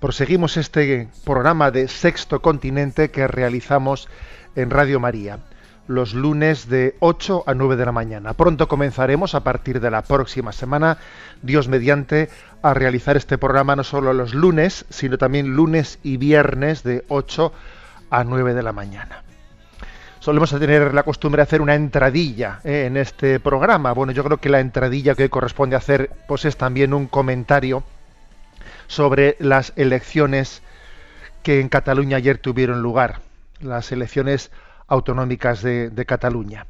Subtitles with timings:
[0.00, 4.08] proseguimos este programa de Sexto Continente que realizamos
[4.54, 5.40] en Radio María,
[5.88, 8.34] los lunes de 8 a 9 de la mañana.
[8.34, 10.98] Pronto comenzaremos, a partir de la próxima semana,
[11.42, 12.30] Dios mediante,
[12.62, 17.52] a realizar este programa no solo los lunes, sino también lunes y viernes de 8
[18.10, 19.24] a 9 de la mañana
[20.20, 23.92] solemos tener la costumbre de hacer una entradilla eh, en este programa.
[23.92, 27.82] Bueno, yo creo que la entradilla que corresponde hacer pues es también un comentario
[28.88, 30.62] sobre las elecciones
[31.44, 33.20] que en Cataluña ayer tuvieron lugar,
[33.60, 34.50] las elecciones
[34.88, 36.66] autonómicas de, Cataluña,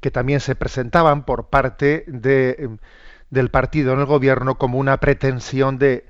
[0.00, 2.70] que también se presentaban por parte de,
[3.30, 6.06] del partido en el gobierno como una pretensión de,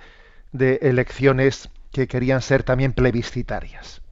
[0.52, 4.02] de elecciones que querían ser también plebiscitarias.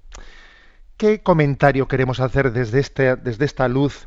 [0.97, 4.07] ¿Qué comentario queremos hacer desde, este, desde esta luz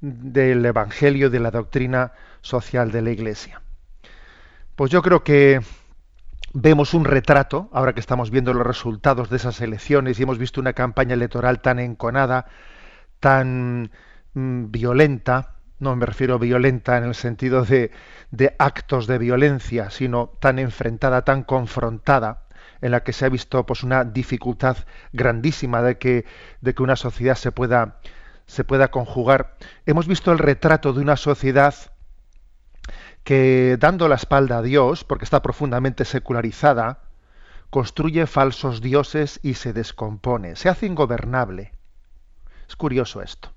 [0.00, 3.60] del Evangelio de la doctrina social de la Iglesia?
[4.76, 5.60] Pues yo creo que
[6.52, 10.60] vemos un retrato, ahora que estamos viendo los resultados de esas elecciones y hemos visto
[10.60, 12.46] una campaña electoral tan enconada,
[13.20, 13.90] tan
[14.34, 17.90] mm, violenta, no me refiero violenta en el sentido de,
[18.30, 22.44] de actos de violencia, sino tan enfrentada, tan confrontada,
[22.82, 24.76] en la que se ha visto pues una dificultad
[25.12, 26.24] grandísima de que,
[26.60, 28.00] de que una sociedad se pueda,
[28.46, 29.56] se pueda conjugar.
[29.86, 31.74] Hemos visto el retrato de una sociedad
[33.24, 37.00] que, dando la espalda a Dios, porque está profundamente secularizada,
[37.70, 41.72] construye falsos dioses y se descompone, se hace ingobernable.
[42.68, 43.52] Es curioso esto.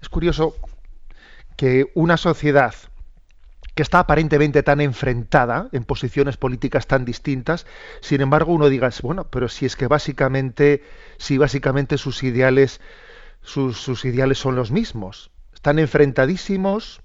[0.00, 0.54] Es curioso
[1.56, 2.74] que una sociedad
[3.74, 7.66] que está aparentemente tan enfrentada en posiciones políticas tan distintas,
[8.00, 10.84] sin embargo uno diga, bueno, pero si es que básicamente,
[11.18, 12.80] si básicamente sus ideales,
[13.42, 17.00] sus, sus ideales son los mismos, están enfrentadísimos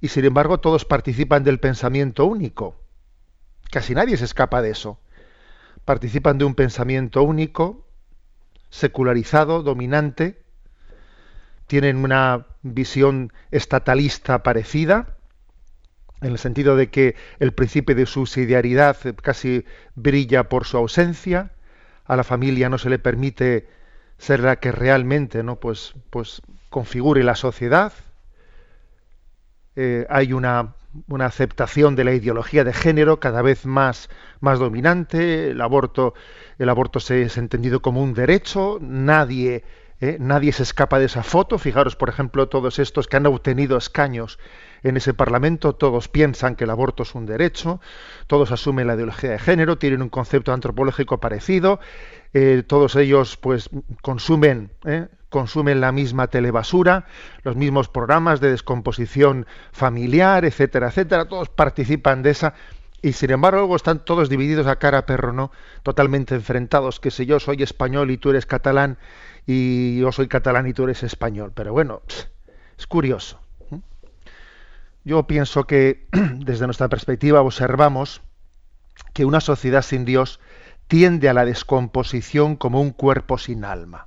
[0.00, 2.76] y sin embargo todos participan del pensamiento único.
[3.70, 4.98] Casi nadie se escapa de eso.
[5.84, 7.86] Participan de un pensamiento único,
[8.70, 10.42] secularizado, dominante,
[11.66, 15.16] tienen una visión estatalista parecida,
[16.20, 21.52] en el sentido de que el principio de subsidiariedad casi brilla por su ausencia,
[22.04, 23.68] a la familia no se le permite
[24.16, 27.92] ser la que realmente no pues pues configure la sociedad
[29.80, 30.74] Eh, hay una,
[31.06, 35.50] una aceptación de la ideología de género cada vez más más dominante.
[35.50, 36.14] El aborto
[36.58, 38.78] el aborto se es entendido como un derecho.
[38.80, 39.62] Nadie
[40.00, 41.58] eh, nadie se escapa de esa foto.
[41.58, 44.40] Fijaros por ejemplo todos estos que han obtenido escaños
[44.82, 47.80] en ese Parlamento todos piensan que el aborto es un derecho,
[48.26, 51.80] todos asumen la ideología de género, tienen un concepto antropológico parecido,
[52.34, 53.70] eh, todos ellos pues
[54.02, 57.06] consumen, eh, consumen la misma telebasura,
[57.42, 62.54] los mismos programas de descomposición familiar, etcétera, etcétera, todos participan de esa
[63.00, 65.52] y sin embargo luego están todos divididos a cara perro, ¿no?
[65.82, 68.98] Totalmente enfrentados, que si yo soy español y tú eres catalán
[69.46, 72.02] y yo soy catalán y tú eres español, pero bueno,
[72.76, 73.40] es curioso.
[75.04, 78.20] Yo pienso que desde nuestra perspectiva observamos
[79.14, 80.40] que una sociedad sin Dios
[80.88, 84.06] tiende a la descomposición como un cuerpo sin alma.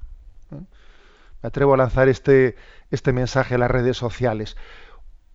[0.49, 2.55] Me atrevo a lanzar este,
[2.89, 4.57] este mensaje a las redes sociales.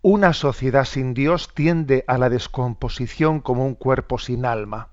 [0.02, 4.88] Una sociedad sin Dios tiende a la descomposición como un cuerpo sin alma.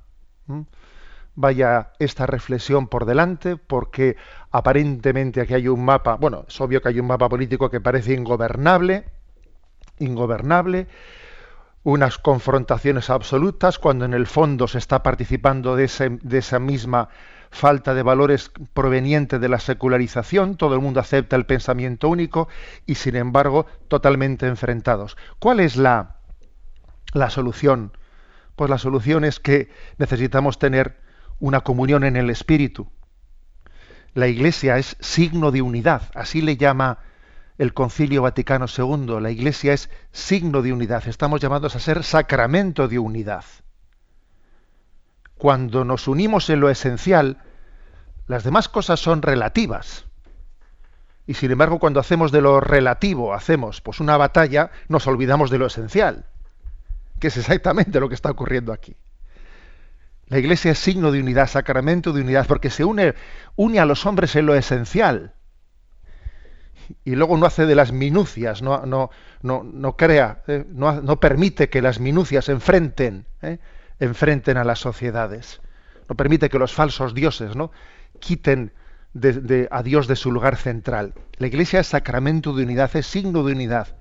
[1.36, 4.16] Vaya esta reflexión por delante, porque
[4.52, 8.14] aparentemente aquí hay un mapa, bueno, es obvio que hay un mapa político que parece
[8.14, 9.06] ingobernable,
[10.00, 10.88] ingobernable,
[11.84, 17.10] unas confrontaciones absolutas cuando en el fondo se está participando de, de, esa misma
[17.52, 22.48] falta de valores proveniente de la secularización, todo el mundo acepta el pensamiento único
[22.86, 25.18] y sin embargo totalmente enfrentados.
[25.40, 26.16] ¿Cuál es la,
[27.14, 27.92] la solución?
[28.56, 30.98] Pues la solución es que necesitamos tener
[31.40, 32.90] una comunión en el Espíritu.
[34.14, 37.00] La Iglesia es signo de unidad, así le llama
[37.64, 39.22] el Concilio Vaticano II.
[39.22, 43.46] La Iglesia es signo de unidad, estamos llamados a ser sacramento de unidad.
[45.38, 47.38] Cuando nos unimos en lo esencial,
[48.28, 50.06] las demás cosas son relativas.
[51.26, 55.60] Y sin embargo, cuando hacemos de lo relativo, hacemos pues una batalla, nos olvidamos de
[55.60, 56.26] lo esencial,
[57.22, 58.98] que es exactamente lo que está ocurriendo aquí.
[60.28, 63.16] La iglesia es signo de unidad, sacramento de unidad, porque se une,
[63.56, 65.34] une a los hombres en lo esencial.
[67.04, 69.10] Y luego no hace de las minucias, no, no,
[69.42, 73.60] no, no crea, eh, no, no, permite que las minucias enfrenten, eh,
[74.00, 75.62] enfrenten a las sociedades.
[76.10, 77.72] No permite que los falsos dioses ¿no?
[78.20, 78.74] quiten
[79.14, 81.14] de, a Dios de su lugar central.
[81.38, 83.96] La Iglesia es sacramento de unidad, es signo de unidad.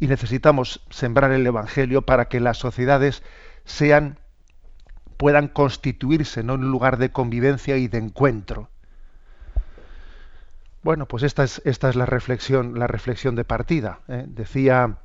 [0.00, 3.22] Y necesitamos sembrar el Evangelio para que las sociedades
[3.64, 4.18] sean,
[5.16, 8.70] puedan constituirse en un lugar de convivencia y de encuentro.
[10.82, 14.00] Bueno, pues esta es, esta es la reflexión, la reflexión de partida.
[14.08, 14.24] ¿eh?
[14.28, 14.98] Decía,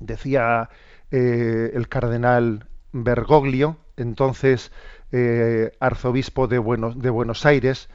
[0.00, 0.70] decía
[1.10, 4.72] eh, el cardenal Bergoglio, entonces
[5.12, 7.88] eh, arzobispo de Buenos, de Buenos Aires,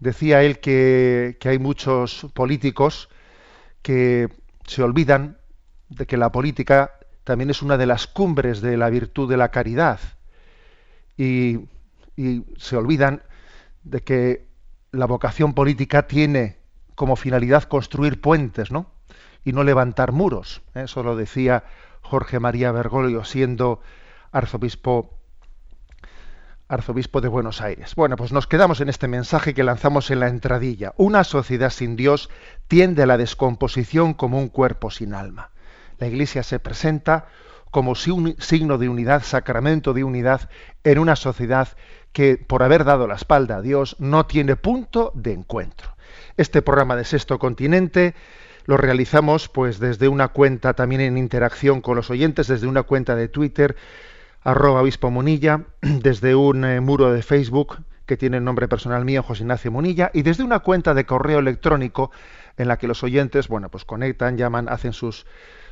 [0.00, 3.08] decía él que, hay muchos políticos
[3.82, 4.28] que
[4.66, 5.38] se olvidan
[5.88, 6.92] de que la política
[7.24, 10.00] también es una de las cumbres de la virtud de la caridad
[11.16, 11.68] y,
[12.58, 13.22] se olvidan
[13.84, 14.51] de que
[14.92, 16.58] la vocación política tiene
[16.94, 18.92] como finalidad construir puentes, ¿no?
[19.44, 20.62] Y no levantar muros.
[20.74, 20.82] ¿eh?
[20.84, 21.64] Eso lo decía
[22.02, 23.80] Jorge María Bergoglio, siendo
[24.30, 25.18] arzobispo
[26.68, 27.94] arzobispo de Buenos Aires.
[27.94, 30.94] Bueno, pues nos quedamos en este mensaje que lanzamos en la entradilla.
[30.96, 32.30] Una sociedad sin Dios
[32.66, 35.50] tiende a la descomposición como un cuerpo sin alma.
[35.98, 37.26] La Iglesia se presenta
[37.72, 40.50] como signo de unidad, sacramento de unidad,
[40.84, 41.68] en una sociedad
[42.12, 45.96] que, por haber dado la espalda a Dios, no tiene punto de encuentro.
[46.36, 48.14] Este programa de Sexto Continente
[48.66, 53.16] lo realizamos pues desde una cuenta también en interacción con los oyentes, desde una cuenta
[53.16, 53.74] de Twitter,
[54.42, 59.22] arroba obispo Munilla, desde un eh, muro de Facebook que tiene el nombre personal mío,
[59.22, 62.10] José Ignacio Munilla, y desde una cuenta de correo electrónico
[62.58, 65.24] en la que los oyentes, bueno, pues conectan, llaman, hacen sus,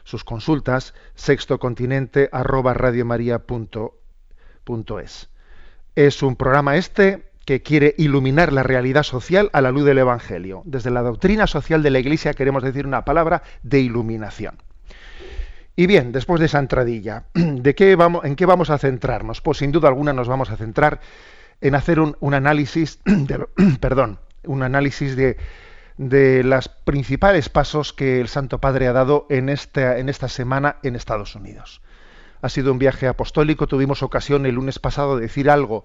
[0.05, 2.75] sus consultas, sextocontinente arroba
[5.03, 5.29] es.
[5.97, 10.63] Es un programa este que quiere iluminar la realidad social a la luz del Evangelio.
[10.65, 14.59] Desde la doctrina social de la Iglesia queremos decir una palabra de iluminación.
[15.75, 19.41] Y bien, después de esa entradilla, ¿de qué vamos, ¿en qué vamos a centrarnos?
[19.41, 21.01] Pues sin duda alguna nos vamos a centrar
[21.61, 23.47] en hacer un, análisis, de,
[23.81, 25.37] perdón, un análisis de,
[26.01, 30.77] de los principales pasos que el Santo Padre ha dado en esta, en esta semana
[30.83, 31.83] en Estados Unidos.
[32.41, 35.85] Ha sido un viaje apostólico, tuvimos ocasión el lunes pasado de decir algo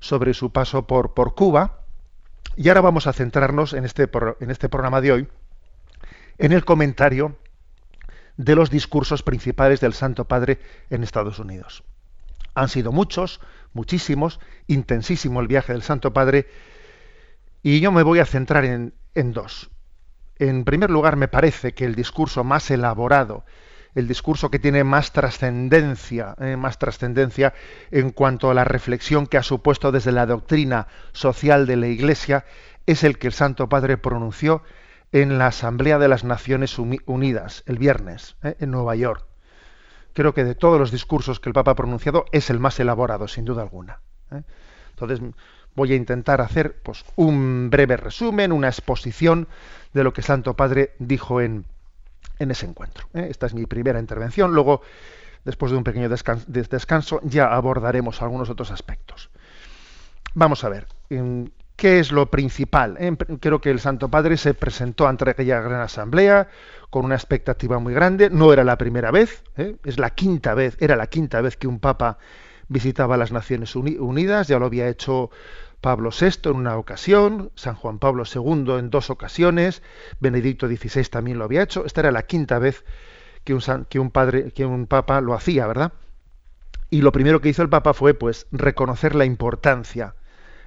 [0.00, 1.80] sobre su paso por, por Cuba,
[2.56, 5.28] y ahora vamos a centrarnos en este, en este programa de hoy
[6.36, 7.38] en el comentario
[8.36, 10.58] de los discursos principales del Santo Padre
[10.90, 11.84] en Estados Unidos.
[12.54, 13.40] Han sido muchos,
[13.72, 16.48] muchísimos, intensísimo el viaje del Santo Padre,
[17.62, 19.70] y yo me voy a centrar en, dos.
[20.38, 23.44] En primer lugar, me parece que el discurso más elaborado,
[23.94, 27.54] el discurso que tiene más trascendencia, eh, más trascendencia
[27.90, 32.44] en cuanto a la reflexión que ha supuesto desde la doctrina social de la Iglesia,
[32.86, 34.62] es el que el Santo Padre pronunció
[35.12, 38.56] en la Asamblea de las Naciones Unidas el viernes ¿eh?
[38.58, 39.24] en Nueva York.
[40.12, 43.28] Creo que de todos los discursos que el Papa ha pronunciado es el más elaborado,
[43.28, 44.00] sin duda alguna.
[44.32, 44.42] ¿eh?
[44.94, 45.20] Entonces
[45.74, 49.48] voy a intentar hacer pues, un breve resumen, una exposición
[49.92, 51.64] de lo que Santo Padre dijo en,
[52.38, 53.08] en ese encuentro.
[53.14, 53.26] ¿eh?
[53.30, 54.54] Esta es mi primera intervención.
[54.54, 54.82] Luego,
[55.44, 59.30] después de un pequeño descanso, ya abordaremos algunos otros aspectos.
[60.34, 60.86] Vamos a ver.
[61.76, 62.98] ¿Qué es lo principal?
[63.40, 66.48] Creo que el Santo Padre se presentó ante aquella gran asamblea
[66.90, 68.30] con una expectativa muy grande.
[68.30, 69.76] No era la primera vez, ¿eh?
[69.84, 72.18] es la quinta vez, era la quinta vez que un papa
[72.68, 74.48] visitaba las Naciones Unidas.
[74.48, 75.30] Ya lo había hecho
[75.80, 79.82] Pablo VI en una ocasión, San Juan Pablo II en dos ocasiones,
[80.20, 81.84] Benedicto XVI también lo había hecho.
[81.84, 82.84] Esta era la quinta vez
[83.44, 85.92] que un, que un padre, que un papa lo hacía, ¿verdad?
[86.90, 90.14] Y lo primero que hizo el papa fue, pues, reconocer la importancia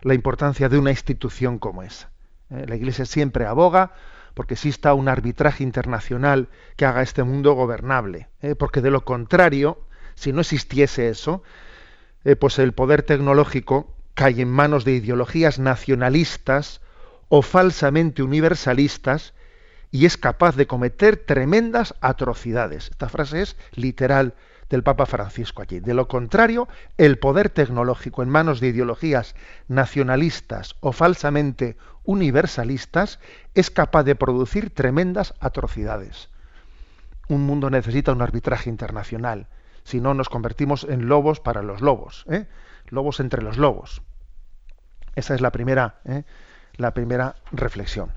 [0.01, 2.09] la importancia de una institución como esa.
[2.49, 2.65] ¿eh?
[2.67, 3.93] La Iglesia siempre aboga
[4.33, 8.55] porque exista un arbitraje internacional que haga este mundo gobernable, ¿eh?
[8.55, 9.81] porque de lo contrario,
[10.15, 11.43] si no existiese eso,
[12.27, 16.81] eh, pues el poder tecnológico cae en manos de ideologías nacionalistas
[17.29, 19.33] o falsamente universalistas
[19.91, 22.89] y es capaz de cometer tremendas atrocidades.
[22.91, 24.33] Esta frase es literal
[24.69, 25.79] del Papa Francisco allí.
[25.79, 26.67] De lo contrario,
[26.97, 29.33] el poder tecnológico en manos de ideologías
[29.69, 33.19] nacionalistas o falsamente universalistas
[33.55, 36.27] es capaz de producir tremendas atrocidades.
[37.29, 39.47] Un mundo necesita un arbitraje internacional,
[39.87, 42.45] si no nos convertimos en lobos para los lobos, ¿eh?
[42.89, 44.01] lobos entre los lobos.
[45.15, 46.23] Esa es la primera, ¿eh?
[46.75, 48.11] la primera reflexión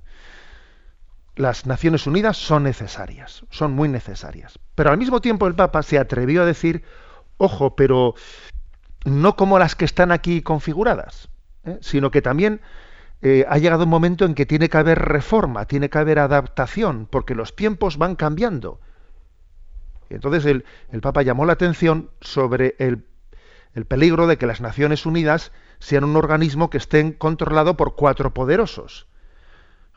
[1.37, 4.59] las Naciones Unidas son necesarias, son muy necesarias.
[4.75, 6.83] Pero al mismo tiempo el Papa se atrevió a decir,
[7.39, 8.15] ojo, pero
[9.05, 11.29] no como las que están aquí configuradas,
[11.65, 11.79] ¿eh?
[11.81, 12.61] sino que también
[13.23, 17.07] eh, ha llegado un momento en que tiene que haber reforma, tiene que haber adaptación,
[17.11, 18.81] porque los tiempos van cambiando.
[20.11, 23.07] Y entonces el, el, Papa llamó la atención sobre el,
[23.75, 28.35] el peligro de que las Naciones Unidas sean un organismo que estén controlado por cuatro
[28.35, 29.07] poderosos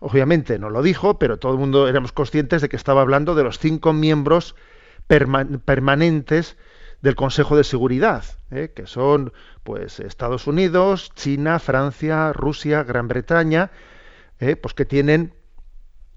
[0.06, 3.44] Obviamente no lo dijo, pero todo el mundo éramos conscientes de que estaba hablando de
[3.46, 4.54] los cinco miembros
[5.08, 6.58] permanentes
[7.02, 8.74] del Consejo de Seguridad, ¿eh?
[8.76, 9.32] que son
[9.64, 13.72] pues Estados Unidos, China, Francia, Rusia, Gran Bretaña,
[14.42, 14.58] ¿eh?
[14.58, 15.36] pues que tienen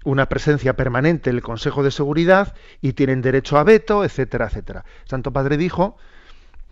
[0.07, 4.85] una presencia permanente en el Consejo de Seguridad y tienen derecho a veto, etcétera, etcétera.
[5.03, 5.97] Santo Padre dijo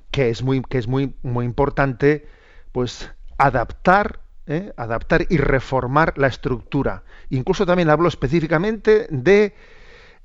[0.10, 2.28] que es muy, que es muy, muy importante
[2.72, 4.72] pues adaptar ¿eh?
[4.78, 7.04] adaptar y reformar la estructura.
[7.30, 9.54] Incluso también hablo específicamente de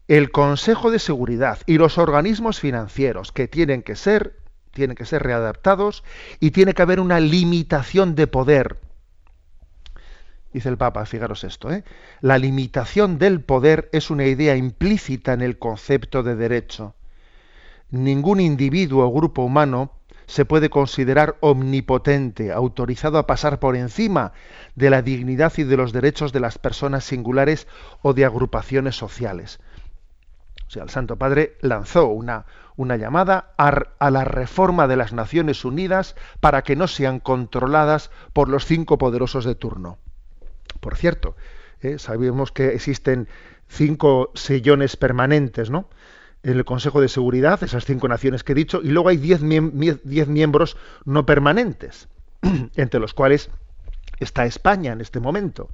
[0.06, 4.36] el Consejo de Seguridad y los organismos financieros que tienen que ser
[4.72, 6.04] tienen que ser readaptados
[6.38, 8.78] y tiene que haber una limitación de poder.
[10.52, 11.84] Dice el Papa, fijaros esto, ¿eh?
[12.20, 16.94] la limitación del poder es una idea implícita en el concepto de derecho.
[17.90, 19.92] Ningún individuo o grupo humano
[20.26, 24.32] se puede considerar omnipotente, autorizado a pasar por encima
[24.76, 27.66] de la dignidad y de los derechos de las personas singulares
[28.02, 29.58] o de agrupaciones sociales.
[30.68, 35.64] O sea, el Santo Padre lanzó una, una llamada a, la reforma de las Naciones
[35.64, 39.98] Unidas para que no sean controladas por los cinco poderosos de turno.
[40.78, 41.36] Por cierto,
[41.80, 43.28] eh, sabemos que existen
[43.68, 45.88] cinco sillones permanentes, ¿no?
[46.42, 49.42] en el Consejo de Seguridad, esas cinco naciones que he dicho, y luego hay diez,
[49.42, 52.08] miembros no permanentes,
[52.76, 53.50] entre los cuales
[54.18, 55.68] está España en este momento.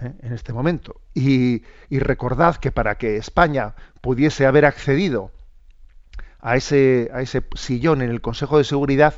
[0.00, 0.12] ¿eh?
[0.20, 1.00] En este momento.
[1.14, 5.32] Y, recordad que para que España pudiese haber accedido
[6.40, 7.10] a ese,
[7.54, 9.14] sillón en el Consejo de Seguridad,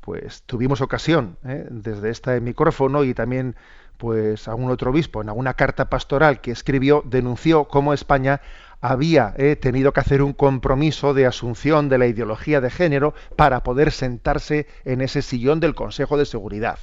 [0.00, 1.66] pues tuvimos ocasión, ¿eh?
[1.70, 3.56] desde este micrófono y también
[4.00, 8.40] pues algún otro obispo en alguna carta pastoral que escribió denunció cómo España
[8.80, 13.62] había eh, tenido que hacer un compromiso de asunción de la ideología de género para
[13.62, 16.78] poder sentarse en ese sillón del Consejo de Seguridad.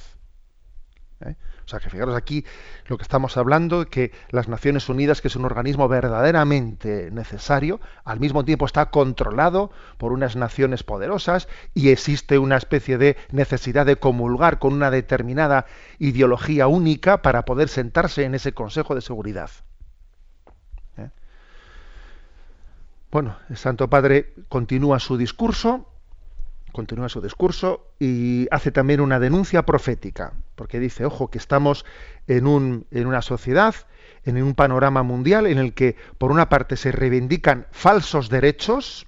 [1.26, 1.34] ¿eh?
[1.68, 2.46] O sea que fijaros aquí
[2.86, 8.20] lo que estamos hablando, que las Naciones Unidas, que es un organismo verdaderamente necesario, al
[8.20, 13.96] mismo tiempo está controlado por unas naciones poderosas y existe una especie de necesidad de
[13.96, 15.66] comulgar con una determinada
[15.98, 19.50] ideología única para poder sentarse en ese Consejo de Seguridad.
[23.10, 25.87] Bueno, el Santo Padre continúa su discurso,
[26.72, 31.84] continúa su discurso y hace también una denuncia profética, porque dice, ojo, que estamos
[32.26, 33.74] en, un, en una sociedad,
[34.24, 39.06] en un panorama mundial en el que por una parte se reivindican falsos derechos,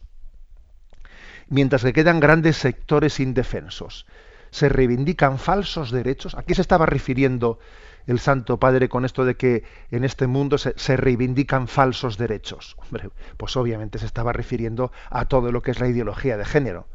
[1.49, 4.07] mientras que quedan grandes sectores indefensos.
[4.51, 6.35] Se reivindican falsos derechos.
[6.35, 7.59] Aquí se estaba refiriendo
[8.07, 12.77] el Santo Padre con esto de que en este mundo se, reivindican falsos derechos?
[12.79, 16.89] Hombre, pues obviamente se estaba refiriendo a todo lo que es la ideología de género.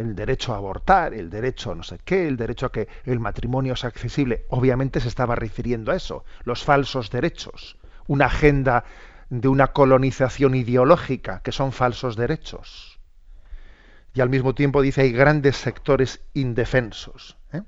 [0.00, 3.20] El derecho a abortar, el derecho a no sé qué, el derecho a que el
[3.20, 4.46] matrimonio sea accesible.
[4.48, 7.76] Obviamente se estaba refiriendo a eso, los falsos derechos.
[8.06, 8.84] Una agenda
[9.28, 12.98] de una colonización ideológica, que son falsos derechos.
[14.14, 17.36] Y al mismo tiempo dice hay grandes sectores indefensos.
[17.52, 17.60] ¿eh?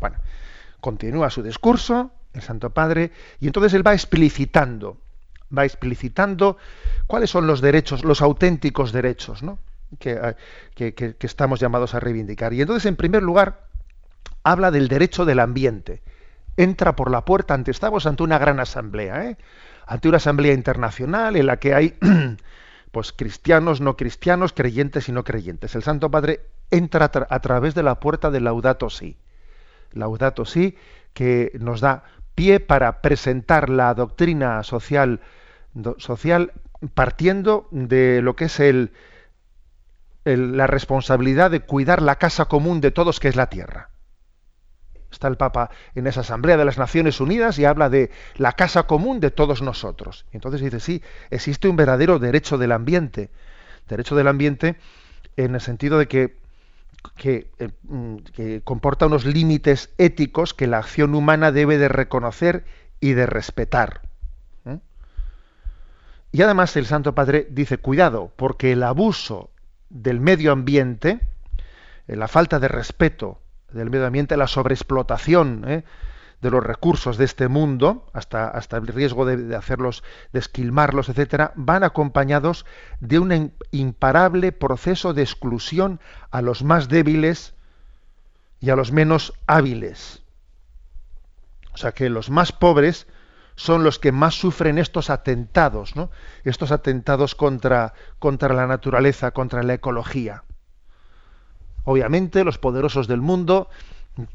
[0.00, 0.16] Bueno,
[0.80, 4.96] continúa su discurso, el Santo Padre, y entonces él va explicitando,
[5.56, 6.56] va explicitando
[7.06, 9.58] cuáles son los derechos, los auténticos derechos, ¿no?
[9.98, 10.36] Que,
[10.74, 12.52] que, estamos llamados a reivindicar.
[12.52, 13.66] Y entonces, en primer lugar,
[14.44, 16.02] habla del derecho del ambiente.
[16.56, 19.36] Entra por la puerta, ante, estamos ante una gran asamblea, ¿eh?
[19.86, 21.98] ante una asamblea internacional en la que hay
[22.92, 25.74] pues cristianos, no cristianos, creyentes y no creyentes.
[25.74, 29.16] El Santo Padre entra a, través de la puerta del Laudato Si.
[29.92, 30.76] Laudato Si,
[31.12, 32.04] que nos da
[32.34, 35.20] pie para presentar la doctrina social,
[35.98, 36.52] social
[36.94, 38.92] partiendo de lo que es el,
[40.36, 43.90] la responsabilidad de cuidar la casa común de todos, que es la tierra.
[45.10, 48.84] Está el Papa en esa Asamblea de las Naciones Unidas y habla de la casa
[48.84, 50.24] común de todos nosotros.
[50.32, 53.30] Entonces dice, sí, existe un verdadero derecho del ambiente,
[53.88, 54.76] derecho del ambiente
[55.36, 56.36] en el sentido de que,
[57.16, 62.64] que, eh, mm, que comporta unos límites éticos que la acción humana debe de reconocer
[63.00, 64.02] y de respetar.
[64.64, 64.78] ¿eh?
[66.30, 69.50] Y además el Santo Padre dice, cuidado, porque el abuso
[69.90, 71.20] del medio ambiente,
[72.06, 73.40] eh, la falta de respeto
[73.72, 75.84] del medio ambiente, la sobreexplotación ¿eh?
[76.40, 81.52] de los recursos de este mundo, hasta, hasta el riesgo de, hacerlos, de esquilmarlos, etcétera,
[81.54, 82.64] van acompañados
[83.00, 87.54] de un imparable proceso de exclusión a los más débiles
[88.60, 90.22] y a los menos hábiles.
[91.72, 93.06] O sea que los más pobres
[93.60, 96.10] son los que más sufren estos atentados, ¿no?
[96.44, 100.44] Estos atentados contra, contra la naturaleza, contra la ecología.
[101.84, 103.68] Obviamente, los poderosos del mundo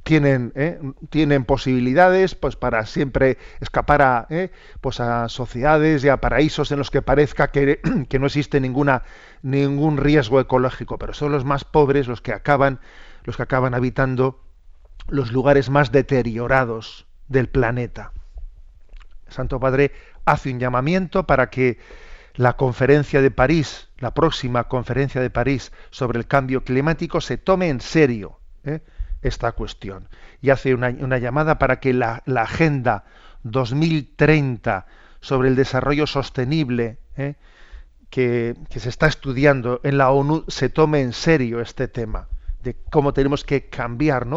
[0.03, 0.79] tienen, ¿eh?
[1.09, 4.51] tienen posibilidades pues, para siempre escapar a, ¿eh?
[4.79, 7.79] pues, a sociedades y a paraísos en los que parezca que,
[8.09, 9.01] que, no existe ninguna,
[9.41, 12.79] ningún riesgo ecológico, pero son los más pobres los que acaban,
[13.23, 14.39] los que acaban habitando
[15.07, 18.11] los lugares más deteriorados del planeta.
[19.27, 19.91] Santo Padre
[20.25, 21.77] hace un llamamiento para que
[22.35, 27.69] la conferencia de París, la próxima conferencia de París sobre el cambio climático, se tome
[27.69, 28.81] en serio ¿eh?
[29.21, 30.09] esta cuestión
[30.41, 33.05] y hace una, llamada para que la, Agenda
[33.43, 34.85] 2030
[35.21, 37.35] sobre el desarrollo sostenible ¿eh?
[38.09, 42.27] que, se está estudiando en la ONU se tome en serio este tema
[42.63, 44.27] de cómo tenemos que cambiar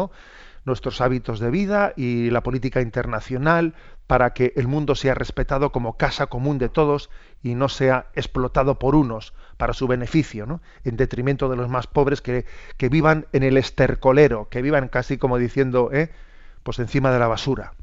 [0.65, 3.73] nuestros hábitos de vida y la política internacional
[4.09, 7.11] para que el mundo sea respetado como casa común de todos
[7.43, 10.61] y no sea explotado por unos para su beneficio, ¿no?
[10.83, 12.47] en detrimento de los más pobres que,
[12.77, 16.09] que vivan en el estercolero, que vivan casi como diciendo, ¿eh?
[16.63, 17.73] pues encima de la basura.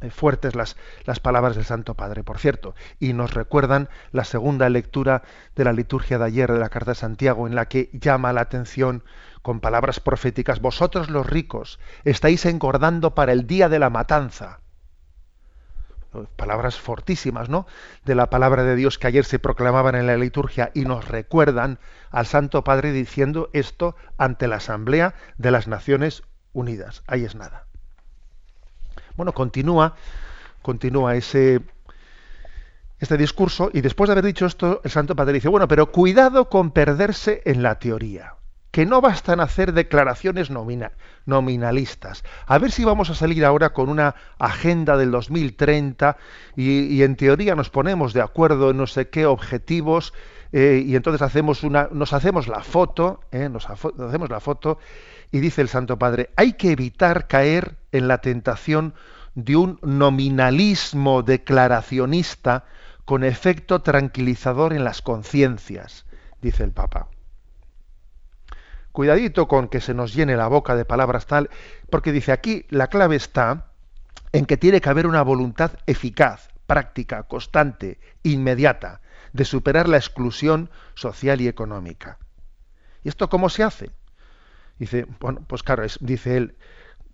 [0.00, 4.68] Eh, fuertes las, las palabras del Santo Padre, por cierto, y nos recuerdan la segunda
[4.70, 5.22] lectura
[5.56, 8.40] de la liturgia de ayer de la Carta de Santiago, en la que llama la
[8.40, 9.04] atención
[9.42, 14.60] con palabras proféticas, vosotros los ricos estáis engordando para el día de la matanza.
[16.36, 17.66] Palabras fortísimas, ¿no?
[18.04, 21.78] De la palabra de Dios que ayer se proclamaban en la liturgia y nos recuerdan
[22.10, 27.04] al Santo Padre diciendo esto ante la Asamblea de las Naciones Unidas.
[27.06, 27.69] Ahí es nada.
[29.16, 29.94] Bueno, continúa,
[30.62, 31.60] continúa ese,
[32.98, 36.48] este discurso y después de haber dicho esto, el Santo Padre dice, bueno, pero cuidado
[36.48, 38.34] con perderse en la teoría
[38.70, 40.50] que no bastan hacer declaraciones
[41.26, 42.22] nominalistas.
[42.46, 46.16] A ver si vamos a salir ahora con una agenda del 2030
[46.56, 50.12] y, en teoría nos ponemos de acuerdo en no sé qué objetivos
[50.52, 54.78] eh, y entonces hacemos una, nos hacemos la foto, eh, nos, hacemos la foto
[55.32, 58.94] y dice el Santo Padre, hay que evitar caer en la tentación
[59.34, 62.64] de un nominalismo declaracionista
[63.04, 66.04] con efecto tranquilizador en las conciencias,
[66.40, 67.08] dice el Papa.
[68.92, 71.50] Cuidadito con que se nos llene la boca de palabras tal,
[71.90, 73.66] porque dice aquí la clave está
[74.32, 79.00] en que tiene que haber una voluntad eficaz, práctica, constante, inmediata,
[79.32, 82.18] de superar la exclusión social y económica.
[83.04, 83.90] ¿Y esto cómo se hace?
[84.78, 86.56] Dice, bueno, pues claro, dice él,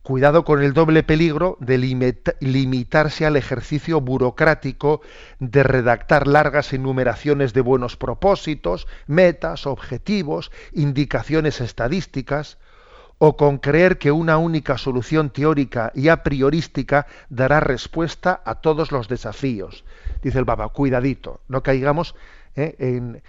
[0.07, 5.01] Cuidado con el doble peligro de limitarse al ejercicio burocrático
[5.41, 12.59] de redactar largas enumeraciones de buenos propósitos, metas, objetivos, indicaciones estadísticas,
[13.19, 18.93] o con creer que una única solución teórica y a priorística dará respuesta a todos
[18.93, 19.83] los desafíos.
[20.23, 22.15] Dice el Baba, cuidadito, no caigamos
[22.55, 23.25] eh, en,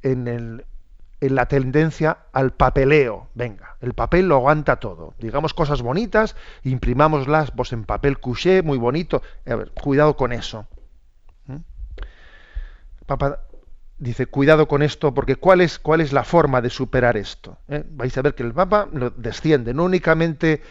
[0.00, 0.64] en el
[1.26, 3.28] en la tendencia al papeleo.
[3.34, 5.14] Venga, el papel lo aguanta todo.
[5.18, 9.22] Digamos cosas bonitas, imprimámoslas pues, en papel couché, muy bonito.
[9.46, 10.66] A ver, cuidado con eso.
[11.46, 11.56] ¿Mm?
[13.06, 13.40] Papa
[13.98, 17.58] dice, cuidado con esto, porque ¿cuál es, cuál es la forma de superar esto?
[17.68, 17.84] ¿Eh?
[17.90, 20.62] Vais a ver que el Papa lo desciende, no únicamente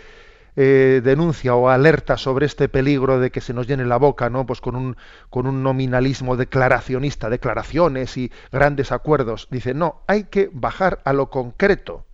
[0.56, 4.46] eh, denuncia o alerta sobre este peligro de que se nos llene la boca, ¿no?
[4.46, 4.98] Pues con un,
[5.32, 9.48] con un nominalismo declaracionista, declaraciones y grandes acuerdos.
[9.50, 12.06] Dice, no, hay que bajar a lo concreto.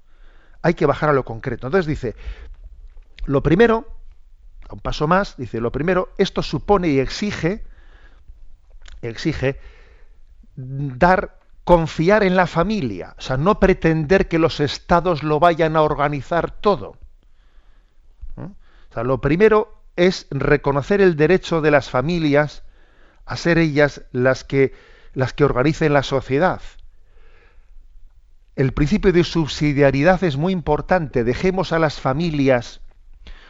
[0.62, 1.68] Hay que bajar a lo concreto.
[1.68, 2.16] Entonces dice,
[3.26, 3.88] lo primero,
[4.70, 7.66] a un paso más, dice, lo primero, esto supone y exige,
[9.02, 9.60] exige
[10.56, 15.84] dar confiar en la familia, o sea, no pretender que los estados lo vayan a
[15.84, 16.96] organizar todo
[18.96, 22.64] lo primero es reconocer el derecho de las familias
[23.26, 24.74] a ser ellas las que,
[25.14, 26.62] las que organicen la sociedad.
[28.56, 31.24] El principio de subsidiariedad es muy importante.
[31.24, 32.82] Dejemos a las familias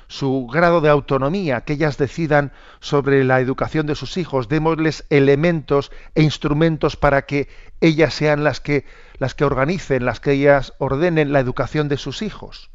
[0.08, 5.92] su grado de autonomía, que ellas decidan sobre la educación de sus hijos, démosles elementos
[6.16, 7.48] e instrumentos para que
[7.80, 8.86] ellas sean las que
[9.20, 12.72] las que organicen, las que ellas ordenen la educación de sus hijos.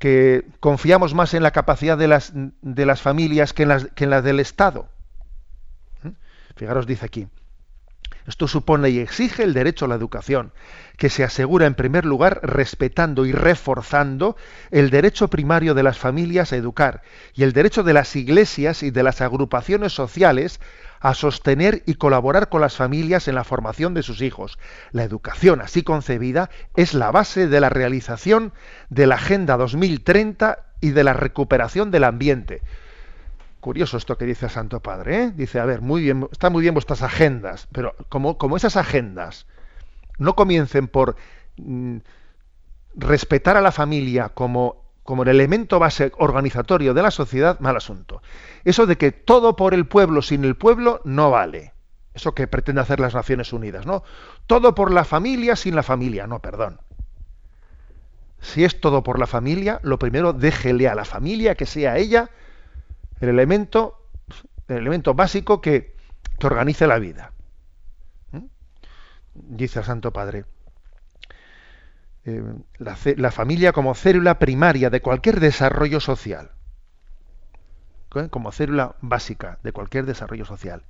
[0.00, 4.04] Que confiamos más en la capacidad de las, de las familias que en las, que
[4.04, 4.88] en las del Estado.
[6.02, 6.08] ¿Mm?
[6.56, 7.28] Fijaros, dice aquí,
[8.26, 10.52] esto supone y exige el derecho a la educación,
[10.96, 14.36] que se asegura en primer lugar respetando y reforzando
[14.70, 17.02] el derecho primario de las familias a educar
[17.34, 20.60] y el derecho de las iglesias y de las agrupaciones sociales
[21.00, 24.58] a sostener y colaborar con las familias en la formación de sus hijos.
[24.92, 28.52] La educación así concebida es la base de la realización
[28.90, 32.60] de la Agenda 2030 y de la recuperación del ambiente.
[33.60, 35.32] Curioso esto que dice Santo Padre, ¿eh?
[35.34, 39.46] Dice, a ver, muy bien, está muy bien vuestras agendas, pero como, como esas agendas
[40.18, 41.16] no comiencen por
[41.56, 41.98] mm,
[42.94, 44.79] respetar a la familia como,
[45.10, 48.22] como el elemento base organizatorio de la sociedad, mal asunto.
[48.64, 51.74] Eso de que todo por el pueblo sin el pueblo no vale.
[52.14, 54.04] Eso que pretende hacer las Naciones Unidas, ¿no?
[54.46, 56.80] Todo por la familia sin la familia, no, perdón.
[58.40, 62.30] Si es todo por la familia, lo primero déjele a la familia que sea ella
[63.20, 64.06] el elemento,
[64.68, 65.96] el elemento básico que,
[66.38, 67.32] que organice la vida.
[68.30, 68.44] ¿Mm?
[69.34, 70.44] Dice el Santo Padre.
[72.26, 72.42] Eh,
[72.78, 76.50] la, familia como célula primaria de cualquier desarrollo social.
[78.14, 78.28] ¿Eh?
[78.30, 80.82] Como célula básica de cualquier desarrollo social.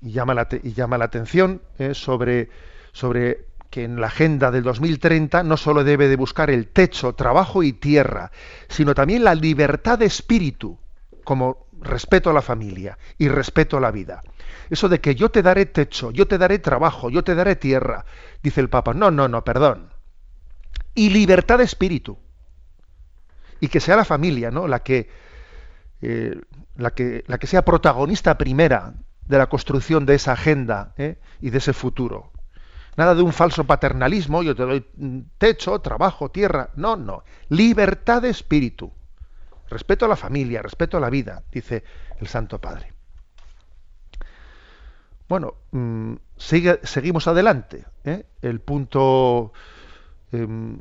[0.00, 2.48] Y llama la, y llama la atención eh, sobre,
[2.92, 7.64] sobre que en la agenda del 2030 no solo debe de buscar el techo, trabajo
[7.64, 8.30] y tierra,
[8.68, 10.78] sino también la libertad de espíritu
[11.24, 14.22] como respeto a la familia y respeto a la vida.
[14.70, 18.04] Eso de que yo te daré techo, yo te daré trabajo, yo te daré tierra,
[18.44, 18.94] dice el Papa.
[18.94, 19.93] No, no, no, perdón.
[20.94, 22.18] Y libertad de espíritu.
[23.60, 24.68] Y que sea la familia, ¿no?
[24.68, 25.08] La que,
[26.02, 26.40] eh,
[26.76, 28.94] la que, la que sea protagonista primera
[29.26, 31.18] de la construcción de esa agenda ¿eh?
[31.40, 32.32] y de ese futuro.
[32.96, 34.86] Nada de un falso paternalismo, yo te doy
[35.38, 36.70] techo, trabajo, tierra.
[36.76, 37.24] No, no.
[37.48, 38.92] Libertad de espíritu.
[39.68, 41.82] Respeto a la familia, respeto a la vida, dice
[42.20, 42.92] el Santo Padre.
[45.28, 47.84] Bueno, mm, sigue, seguimos adelante.
[48.04, 48.26] ¿eh?
[48.42, 49.52] El punto.
[50.34, 50.80] Em,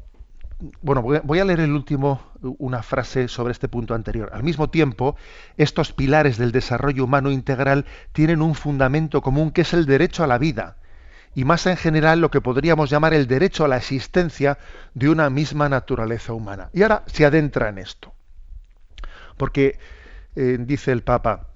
[0.82, 4.30] bueno, voy a leer el último, una frase sobre este punto anterior.
[4.34, 5.16] Al mismo tiempo,
[5.58, 10.28] estos pilares del desarrollo humano integral tienen un fundamento común que es el derecho a
[10.28, 10.78] la vida,
[11.36, 14.58] y más en general lo que podríamos llamar el derecho a la existencia
[14.94, 16.70] de una misma naturaleza humana.
[16.74, 18.14] Y ahora se adentra en esto.
[19.38, 19.78] Porque,
[20.36, 21.48] eh, dice el Papa,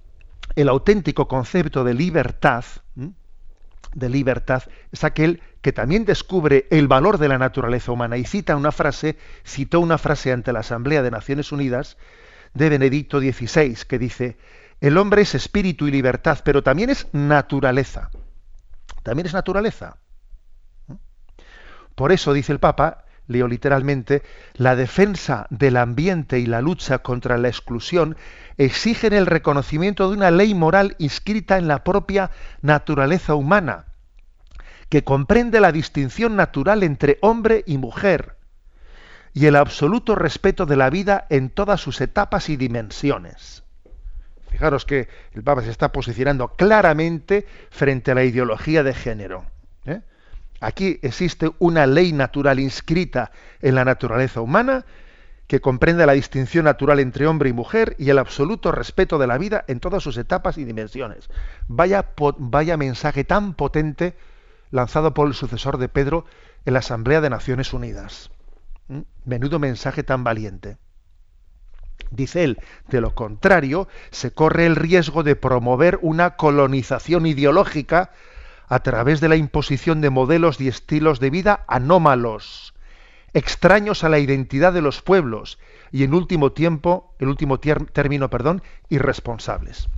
[0.56, 2.66] el auténtico concepto de libertad,
[3.94, 8.56] de libertad, es aquel que también descubre el valor de la naturaleza humana y cita
[8.56, 11.98] una frase, citó una frase ante la Asamblea de Naciones Unidas
[12.54, 14.38] de Benedicto XVI, que dice,
[14.80, 18.10] el hombre es espíritu y libertad, pero también es naturaleza.
[19.04, 19.98] También es naturaleza.
[21.96, 24.22] Por eso, dice el Papa, leo literalmente,
[24.54, 28.18] la defensa del ambiente y la lucha contra la exclusión
[28.58, 33.86] exigen el reconocimiento de una ley moral inscrita en la propia naturaleza humana,
[34.90, 38.38] que comprende la distinción natural entre hombre y mujer
[39.34, 43.64] y el absoluto respeto de la vida en todas sus etapas y dimensiones.
[44.50, 49.46] Fijaros que el Papa se está posicionando claramente frente a la ideología de género.
[49.86, 50.02] ¿eh?
[50.62, 54.86] Aquí existe una ley natural inscrita en la naturaleza humana
[55.48, 59.38] que comprende la distinción natural entre hombre y mujer y el absoluto respeto de la
[59.38, 61.30] vida en todas sus etapas y dimensiones.
[61.68, 64.16] Vaya, vaya mensaje tan potente
[64.72, 66.26] lanzado por el sucesor de Pedro
[66.66, 68.32] en la Asamblea de Naciones Unidas.
[68.88, 69.02] ¿Mm?
[69.26, 70.78] Menudo mensaje tan valiente.
[72.12, 78.12] Dice él, de lo contrario, se corre el riesgo de promover una colonización ideológica
[78.68, 82.74] a través de la imposición de modelos y estilos de vida anómalos,
[83.34, 85.58] extraños a la identidad de los pueblos
[85.92, 89.90] y en último tiempo, el último término, perdón, irresponsables.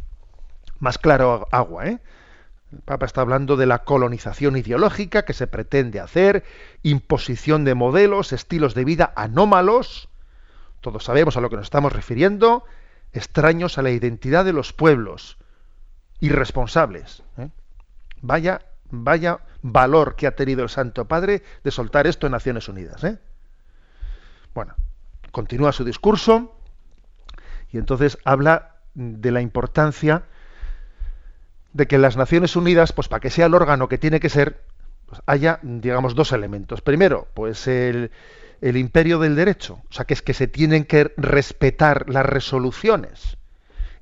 [0.80, 2.00] Más claro agua, ¿eh?
[2.72, 6.44] El Papa está hablando de la colonización ideológica que se pretende hacer,
[6.84, 10.10] imposición de modelos, estilos de vida anómalos,
[10.82, 12.64] todos sabemos a lo que nos estamos refiriendo,
[13.12, 15.38] extraños a la identidad de los pueblos,
[16.20, 17.24] irresponsables.
[17.38, 17.50] ¿eh?
[18.22, 23.04] Vaya, vaya valor que ha tenido el Santo Padre de soltar esto en Naciones Unidas.
[23.04, 23.20] ¿eh?
[24.54, 24.76] Bueno,
[25.32, 26.56] continúa su discurso
[27.72, 30.24] y entonces habla de la importancia
[31.74, 34.64] de que las Naciones Unidas, pues para que sea el órgano que tiene que ser,
[35.06, 36.82] pues haya, digamos, dos elementos.
[36.82, 38.12] Primero, pues el,
[38.62, 43.38] el imperio del derecho, o sea, que es que se tienen que respetar las resoluciones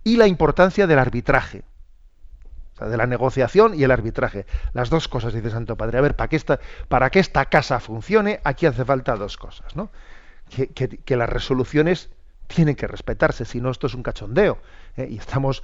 [0.03, 1.63] y la importancia del arbitraje,
[2.73, 4.45] o sea, de la negociación y el arbitraje.
[4.73, 5.97] Las dos cosas, dice Santo Padre.
[5.97, 9.75] A ver, para que esta, para que esta casa funcione, aquí hace falta dos cosas,
[9.75, 9.91] ¿no?
[10.49, 12.09] Que, que, las resoluciones
[12.47, 14.59] tienen que respetarse, si no esto es un cachondeo.
[14.95, 15.07] ¿eh?
[15.11, 15.61] Y estamos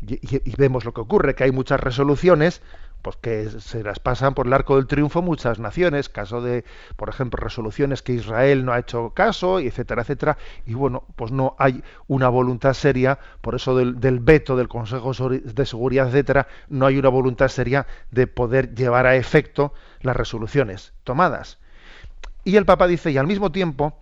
[0.00, 2.62] y, vemos lo que ocurre, que hay muchas resoluciones
[3.02, 6.64] pues que se las pasan por el arco del triunfo muchas naciones, caso de,
[6.96, 11.30] por ejemplo, resoluciones que Israel no ha hecho caso, y etcétera, etcétera, y bueno, pues
[11.30, 16.48] no hay una voluntad seria, por eso del, del veto del Consejo de Seguridad, etcétera,
[16.68, 21.58] no hay una voluntad seria de poder llevar a efecto las resoluciones tomadas.
[22.42, 23.96] Y el Papa dice, y al mismo tiempo,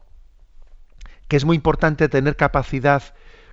[1.28, 3.02] que es muy importante tener capacidad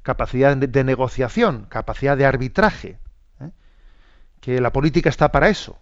[0.04, 3.00] capacidad de, negociación, capacidad de arbitraje,
[3.40, 3.52] ¿eh?
[4.40, 5.78] que la política está para eso,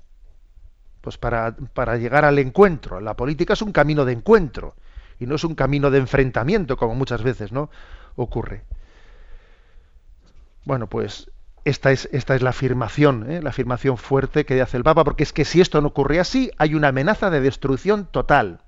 [1.01, 2.99] pues para, para llegar al encuentro.
[2.99, 4.75] La política es un camino de encuentro
[5.19, 7.69] y no es un camino de enfrentamiento, como muchas veces no
[8.15, 8.63] ocurre.
[10.65, 11.31] Bueno, pues
[11.65, 13.41] esta es, esta es la afirmación, ¿eh?
[13.41, 16.51] la afirmación fuerte que hace el Papa, porque es que si esto no ocurre así,
[16.57, 18.61] hay una amenaza de destrucción total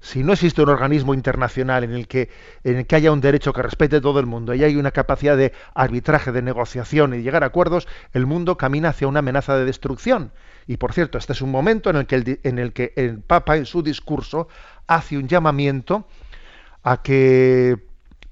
[0.00, 2.30] si no existe un organismo internacional en el que,
[2.62, 5.36] en el que haya un derecho que respete todo el mundo y hay una capacidad
[5.36, 9.64] de arbitraje, de negociación y llegar a acuerdos, el mundo camina hacia una amenaza de
[9.64, 10.32] destrucción.
[10.66, 13.20] Y por cierto, este es un momento en el que el, en el, que el
[13.20, 14.48] Papa en su discurso
[14.86, 16.06] hace un llamamiento
[16.84, 17.78] a que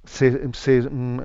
[0.05, 1.21] se, mm,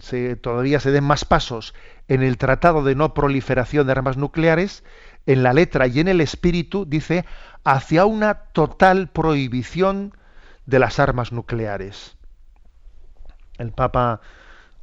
[0.00, 1.74] se, todavía se den más pasos
[2.08, 4.84] en el Tratado de No Proliferación de Armas Nucleares,
[5.26, 7.24] en la letra y en el espíritu, dice,
[7.64, 10.14] hacia una total prohibición
[10.66, 12.16] de las armas nucleares.
[13.58, 14.20] El Papa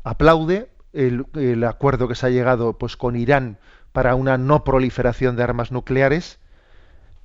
[0.04, 3.58] aplaude el, acuerdo que se ha llegado pues, con Irán
[3.92, 6.40] para una no proliferación de armas nucleares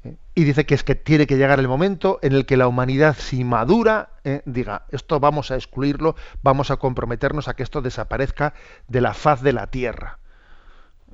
[0.02, 2.68] eh, y dice que es que tiene que llegar el momento en el que la
[2.68, 7.80] humanidad, si madura, eh, diga, esto vamos a excluirlo, vamos a comprometernos a que esto
[7.82, 8.54] desaparezca
[8.88, 10.18] de la faz de la tierra.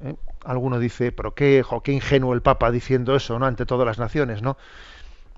[0.03, 3.47] Eh, alguno dice, pero qué, ingenuo el Papa diciendo eso, ¿no?
[3.47, 4.57] Ante todas las naciones, ¿no?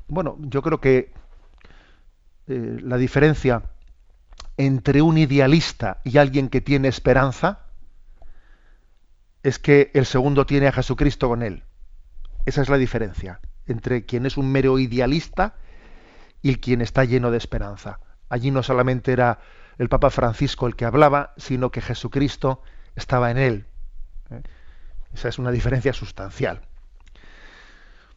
[0.09, 1.13] Bueno, yo creo que
[2.49, 3.63] eh, la diferencia
[4.57, 7.61] entre un idealista y alguien que tiene esperanza
[9.43, 11.65] es que el segundo tiene a Jesucristo con él.
[12.45, 15.55] Esa es la diferencia entre quien es un mero idealista
[16.43, 18.01] y quien está lleno de esperanza.
[18.29, 19.41] Allí no solamente era
[19.79, 22.63] el Papa Francisco el que hablaba, sino que Jesucristo
[22.97, 23.67] estaba en él.
[24.31, 24.43] ¿eh?
[25.15, 26.63] Esa es una diferencia sustancial.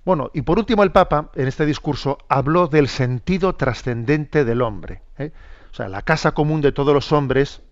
[0.06, 5.02] Bueno, y por último el Papa, en este discurso, habló del sentido trascendente del hombre.
[5.18, 5.32] ¿eh?
[5.72, 7.64] O sea, la casa común de todos los hombres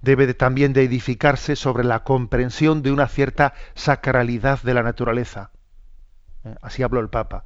[0.00, 5.50] debe también de edificarse sobre la comprensión de una cierta sacralidad de la naturaleza.
[6.44, 6.54] ¿eh?
[6.62, 7.44] Así habló el Papa.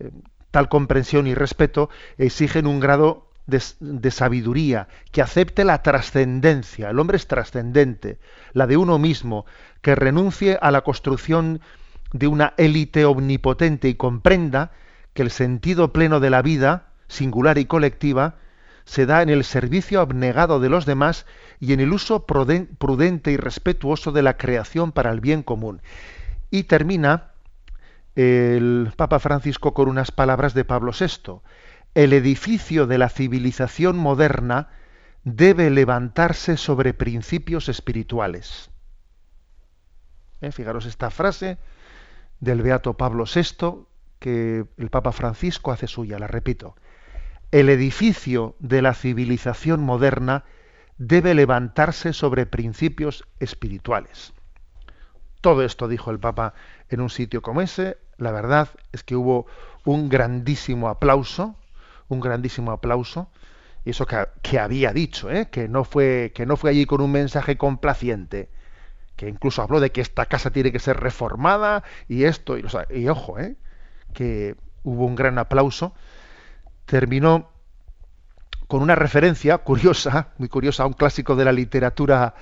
[0.00, 0.10] Eh,
[0.50, 7.16] tal comprensión y respeto exigen un grado de, sabiduría, que acepte la trascendencia, el hombre
[7.16, 8.18] es trascendente,
[8.52, 9.44] la de uno mismo,
[9.82, 11.60] que renuncie a la construcción
[12.12, 14.72] de una élite omnipotente y comprenda
[15.12, 18.36] que el sentido pleno de la vida, singular y colectiva,
[18.84, 21.26] se da en el servicio abnegado de los demás
[21.60, 25.80] y en el uso prudente y respetuoso de la creación para el bien común.
[26.50, 27.30] Y termina
[28.14, 31.40] el Papa Francisco con unas palabras de Pablo VI
[31.94, 34.68] el edificio de la civilización moderna
[35.22, 38.70] debe levantarse sobre principios espirituales.
[40.40, 40.52] ¿Eh?
[40.52, 41.58] Fijaros esta frase
[42.40, 43.86] del Beato Pablo VI
[44.18, 46.76] que el Papa Francisco hace suya, la repito.
[47.52, 50.44] El edificio de la civilización moderna
[50.98, 54.32] debe levantarse sobre principios espirituales.
[55.40, 56.54] Todo esto dijo el Papa
[56.88, 57.98] en un sitio como ese.
[58.16, 59.46] La verdad es que hubo
[59.84, 61.56] un grandísimo aplauso
[62.14, 63.28] un grandísimo aplauso.
[63.84, 65.48] Y eso que, había dicho, ¿eh?
[65.50, 68.48] que, no fue, que no fue allí con un mensaje complaciente,
[69.16, 73.08] que incluso habló de que esta casa tiene que ser reformada y esto, y, y
[73.08, 73.56] ojo, ¿eh?
[74.14, 75.94] que hubo un gran aplauso.
[76.86, 77.50] Terminó
[78.68, 82.34] con una referencia curiosa, muy curiosa, a un clásico de la literatura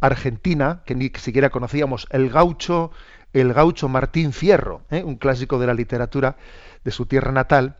[0.00, 2.90] argentina, que ni siquiera conocíamos, el gaucho,
[3.32, 5.02] el gaucho Martín Fierro, ¿eh?
[5.02, 6.36] un clásico de la literatura
[6.84, 7.76] de su tierra natal,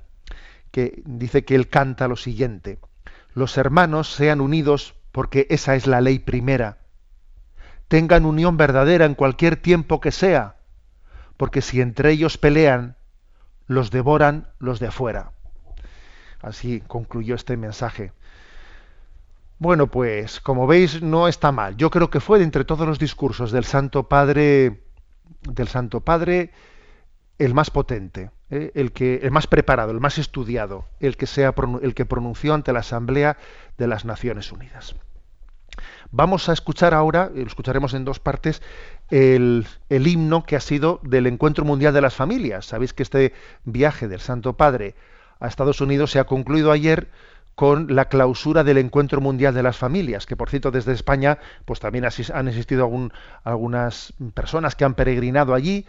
[0.71, 2.79] que dice que él canta lo siguiente,
[3.35, 6.79] los hermanos sean unidos porque esa es la ley primera,
[7.89, 10.57] tengan unión verdadera en cualquier tiempo que sea,
[11.37, 12.97] porque si entre ellos pelean,
[13.67, 15.33] los devoran los de afuera.
[16.43, 18.13] Así concluyó este mensaje.
[19.59, 21.77] Bueno, pues como veis no está mal.
[21.77, 24.85] Yo creo que fue de entre todos los discursos del Santo Padre
[25.43, 26.53] del Santo Padre
[27.41, 28.71] el más potente, ¿eh?
[28.75, 32.73] el, que, el más preparado, el más estudiado, el que, sea, el que pronunció ante
[32.73, 33.39] la Asamblea
[33.79, 34.95] de las Naciones Unidas.
[36.11, 38.61] Vamos a escuchar ahora, lo escucharemos en dos partes,
[39.11, 42.67] el, el, himno que ha sido del Encuentro Mundial de las Familias.
[42.67, 43.33] Sabéis que este
[43.65, 44.95] viaje del Santo Padre
[45.39, 47.09] a Estados Unidos se ha concluido ayer
[47.55, 51.81] con la clausura del Encuentro Mundial de las Familias, que por cierto desde España pues
[51.81, 52.91] también han existido
[53.45, 55.87] algunas personas que han peregrinado allí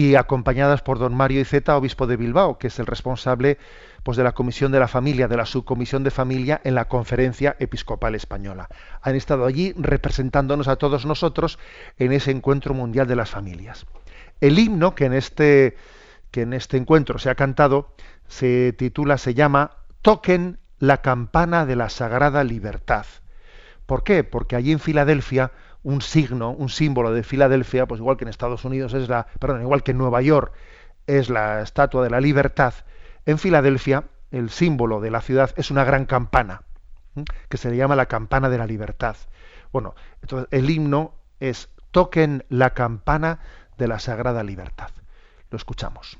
[0.00, 3.58] y acompañadas por don Mario Iceta, obispo de Bilbao, que es el responsable
[4.02, 7.54] pues, de la Comisión de la Familia, de la Subcomisión de Familia en la Conferencia
[7.58, 8.70] Episcopal Española.
[9.02, 11.58] Han estado allí representándonos a todos nosotros
[11.98, 13.84] en ese Encuentro Mundial de las Familias.
[14.40, 15.76] El himno que en este,
[16.30, 17.94] que en este encuentro se ha cantado
[18.26, 23.04] se titula, se llama Toquen la campana de la sagrada libertad.
[23.84, 24.24] ¿Por qué?
[24.24, 28.64] Porque allí en Filadelfia un signo, un símbolo de Filadelfia, pues igual que en Estados
[28.64, 30.52] Unidos es la, perdón, igual que en Nueva York
[31.06, 32.74] es la estatua de la libertad,
[33.26, 36.62] en Filadelfia el símbolo de la ciudad es una gran campana,
[37.48, 39.16] que se le llama la campana de la libertad.
[39.72, 43.40] Bueno, entonces el himno es toquen la campana
[43.76, 44.90] de la sagrada libertad.
[45.50, 46.18] Lo escuchamos.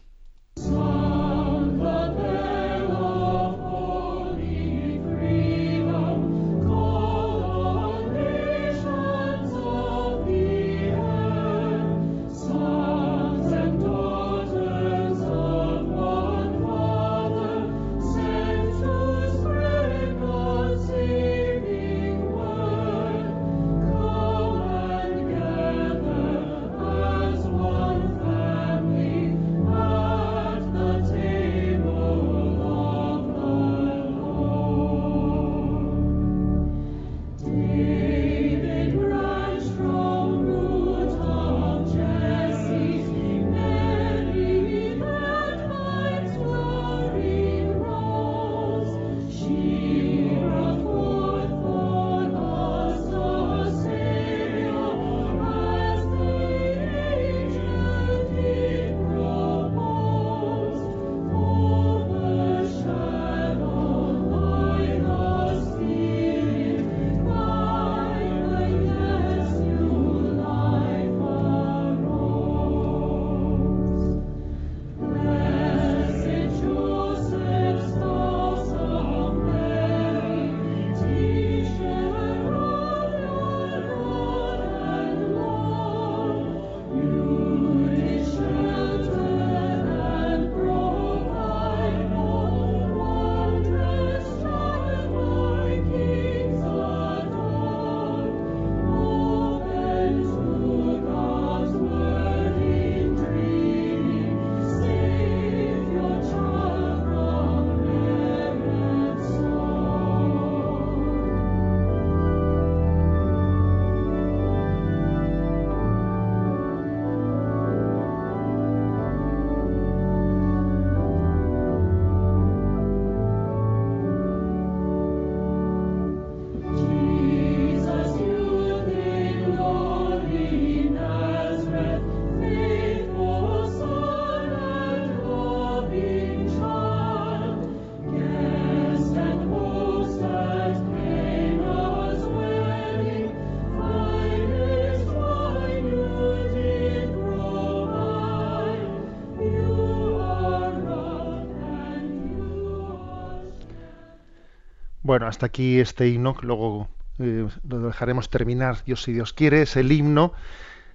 [155.10, 159.74] Bueno, hasta aquí este himno, luego eh, lo dejaremos terminar, Dios si Dios quiere, es
[159.74, 160.32] el himno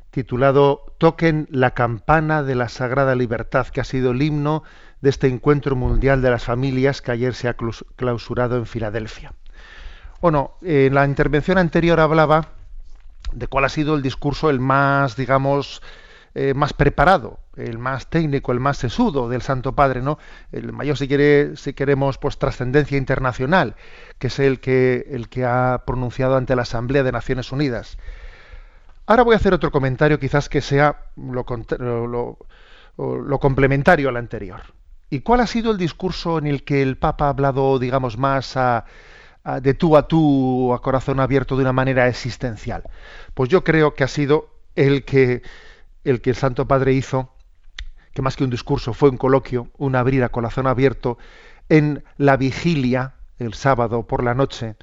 [0.10, 4.64] titulado Toquen la campana de la Sagrada Libertad, que ha sido el himno
[5.02, 7.58] de este encuentro mundial de las familias que ayer se ha
[7.98, 9.34] clausurado en Filadelfia.
[10.22, 12.52] Bueno, en la intervención anterior hablaba
[13.34, 15.82] de cuál ha sido el discurso el más, digamos,
[16.38, 20.20] eh, más preparado, el más técnico, el más sesudo del Santo Padre, ¿no?
[20.52, 21.08] El mayor, si
[21.56, 23.78] si queremos, pues trascendencia internacional,
[24.20, 27.98] que es el que, el que ha pronunciado ante la Asamblea de Naciones Unidas.
[29.06, 31.46] Ahora voy a hacer otro comentario, quizás que sea lo,
[32.98, 34.62] lo, complementario al anterior.
[35.10, 38.58] ¿Y cuál ha sido el discurso en el que el Papa ha hablado, digamos, más
[39.62, 42.84] de tú a tú, a corazón abierto, de una manera existencial?
[43.34, 45.42] Pues yo creo que ha sido el que
[46.06, 47.34] el que el Santo Padre hizo,
[48.14, 51.18] que más que un discurso fue un coloquio, un abrir a corazón abierto,
[51.68, 54.76] en la vigilia, el sábado por la noche,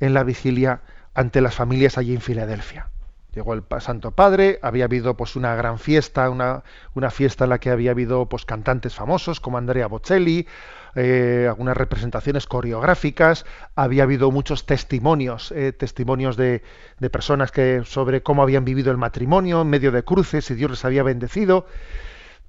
[0.00, 0.82] en la vigilia
[1.14, 2.90] ante las familias allí en Filadelfia.
[3.32, 6.62] Llegó el Santo Padre, había habido pues una gran fiesta, una,
[6.94, 10.46] una fiesta en la que había habido pues cantantes famosos como Andrea Bocelli,
[10.94, 16.62] eh, algunas representaciones coreográficas, había habido muchos testimonios, eh, testimonios de,
[17.10, 20.84] personas que sobre cómo habían vivido el matrimonio en medio de cruces y Dios les
[20.84, 21.66] había bendecido.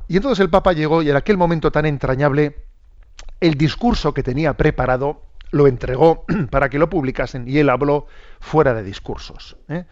[0.08, 2.56] Y entonces el Papa llegó y en aquel momento tan entrañable,
[3.42, 8.08] el discurso que tenía preparado lo entregó para que lo publicasen y él habló
[8.40, 9.58] fuera de discursos.
[9.68, 9.86] ¿eh?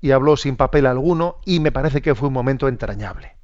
[0.00, 3.37] y habló sin papel alguno y me parece que fue un momento entrañable.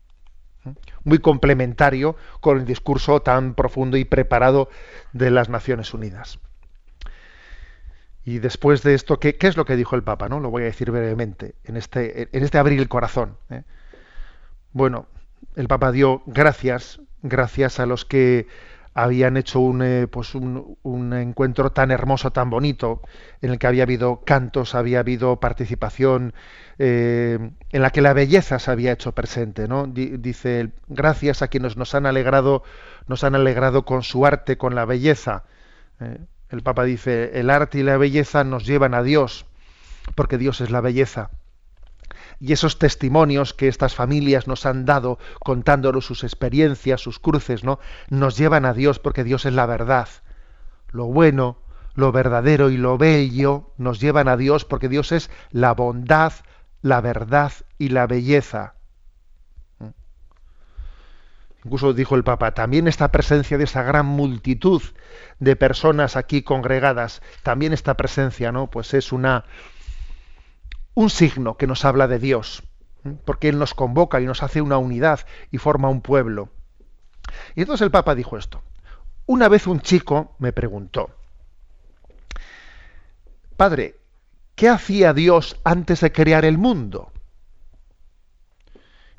[1.04, 4.68] Muy complementario con el discurso tan profundo y preparado
[5.12, 6.38] de las Naciones Unidas.
[8.24, 10.28] Y después de esto, ¿qué, es lo que dijo el Papa?
[10.28, 10.40] ¿no?
[10.40, 13.36] Lo voy a decir brevemente, en este, en este abrir el corazón.
[13.50, 13.62] ¿eh?
[14.72, 15.06] Bueno,
[15.56, 18.48] el Papa dio gracias, gracias a los que
[18.94, 23.02] habían hecho un, eh, pues un, encuentro tan hermoso, tan bonito,
[23.42, 26.32] en el que había habido cantos, había habido participación,
[26.78, 27.38] eh,
[27.70, 29.86] en la que la belleza se había hecho presente, ¿no?
[29.86, 32.62] dice, gracias a quienes nos han alegrado,
[33.08, 35.44] nos han alegrado con su arte, con la belleza.
[36.00, 36.18] ¿eh?
[36.50, 39.46] el Papa dice, el arte y la belleza nos llevan a Dios,
[40.14, 41.30] porque Dios es la belleza
[42.40, 47.78] y esos testimonios que estas familias nos han dado contándonos sus experiencias, sus cruces, ¿no?
[48.08, 50.08] Nos llevan a Dios porque Dios es la verdad.
[50.90, 51.58] Lo bueno,
[51.94, 56.32] lo verdadero y lo bello nos llevan a Dios porque Dios es la bondad,
[56.82, 58.74] la verdad y la belleza.
[61.64, 64.82] Incluso dijo el Papa, también esta presencia de esa gran multitud
[65.38, 68.70] de personas aquí congregadas, también esta presencia, ¿no?
[68.70, 69.46] Pues es una
[70.94, 72.62] un signo que nos habla de Dios,
[73.24, 75.20] porque Él nos convoca y nos hace una unidad
[75.50, 76.48] y forma un pueblo.
[77.54, 78.62] Y entonces el Papa dijo esto.
[79.26, 81.10] Una vez un chico me preguntó,
[83.56, 83.96] Padre,
[84.54, 87.12] ¿qué hacía Dios antes de crear el mundo?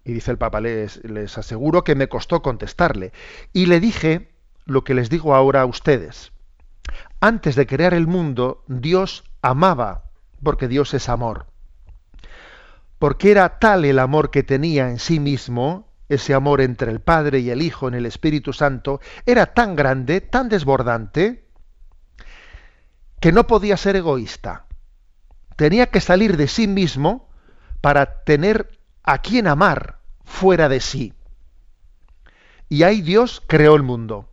[0.04, 3.12] Y dice el Papa, les, les aseguro que me costó contestarle.
[3.54, 4.30] Y le dije
[4.66, 6.32] lo que les digo ahora a ustedes.
[7.20, 10.04] Antes de crear el mundo, Dios amaba,
[10.44, 11.48] porque Dios es amor
[13.00, 17.40] porque era tal el amor que tenía en sí mismo, ese amor entre el Padre
[17.40, 21.46] y el Hijo en el Espíritu Santo, era tan grande, tan desbordante,
[23.20, 24.66] que no podía ser egoísta.
[25.56, 27.30] Tenía que salir de sí mismo
[27.82, 31.14] para tener a quien amar fuera de sí.
[32.70, 34.30] Y ahí Dios creó el mundo.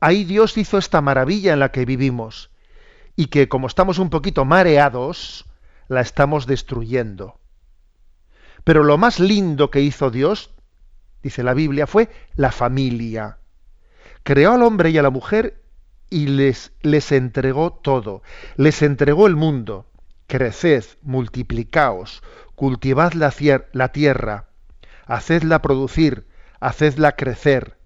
[0.00, 2.50] Ahí Dios hizo esta maravilla en la que vivimos.
[3.16, 5.44] Y que como estamos un poquito mareados,
[5.90, 7.40] la estamos destruyendo.
[8.62, 10.54] Pero lo más lindo que hizo Dios,
[11.20, 13.38] dice la Biblia, fue la familia.
[14.22, 15.64] Creó al hombre y a la mujer
[16.08, 18.22] y les, les entregó todo.
[18.54, 19.90] Les entregó el mundo.
[20.28, 22.22] Creced, multiplicaos,
[22.54, 23.34] cultivad la,
[23.72, 24.48] la tierra,
[25.06, 26.28] hacedla producir,
[26.60, 27.78] hacedla crecer.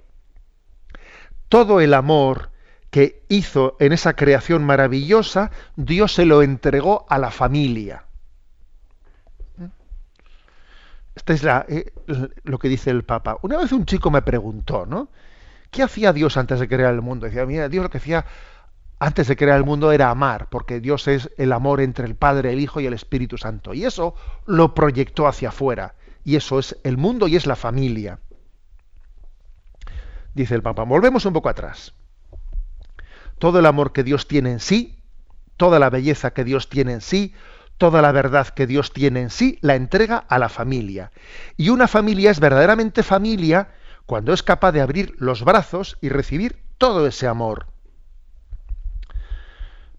[1.49, 2.51] Todo el amor,
[2.95, 8.05] que hizo en esa creación maravillosa, Dios se lo entregó a la familia.
[11.17, 11.93] Esta es la, eh,
[12.45, 13.37] lo que dice el Papa.
[13.43, 15.09] Una vez un chico me preguntó, ¿no?
[15.73, 17.27] ¿Qué hacía Dios antes de crear el mundo?
[17.27, 18.27] Decía, mira, Dios lo que hacía
[19.01, 22.53] antes de crear el mundo era amar, porque Dios es el amor entre el Padre,
[22.53, 23.75] el Hijo y el Espíritu Santo.
[23.75, 24.15] Y eso
[24.47, 25.97] lo proyectó hacia afuera.
[26.23, 28.21] Y eso es el mundo y es la familia.
[30.33, 30.85] Dice el Papa.
[30.85, 31.93] Volvemos un poco atrás
[33.39, 34.99] todo el amor que Dios tiene en sí,
[35.57, 37.35] toda la belleza que Dios tiene en sí,
[37.79, 41.11] toda la verdad que Dios tiene en sí, la entrega a la familia.
[41.57, 43.69] Y una familia es verdaderamente familia
[44.07, 47.67] cuando es capaz de abrir los brazos y recibir todo ese amor.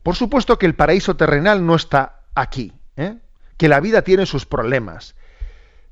[0.04, 3.18] Por supuesto que el paraíso terrenal no está aquí, ¿eh?
[3.58, 5.16] que la vida tiene sus problemas,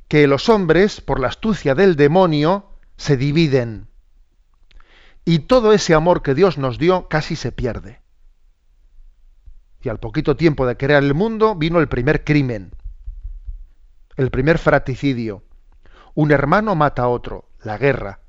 [0.07, 3.87] que los hombres, por la astucia del demonio, se dividen,
[5.25, 8.01] y todo ese amor que Dios nos dio casi se pierde.
[9.81, 12.71] Y al poquito tiempo de crear el mundo vino el primer crimen,
[14.15, 15.43] el primer fratricidio.
[16.13, 18.19] Un hermano mata a otro, la guerra.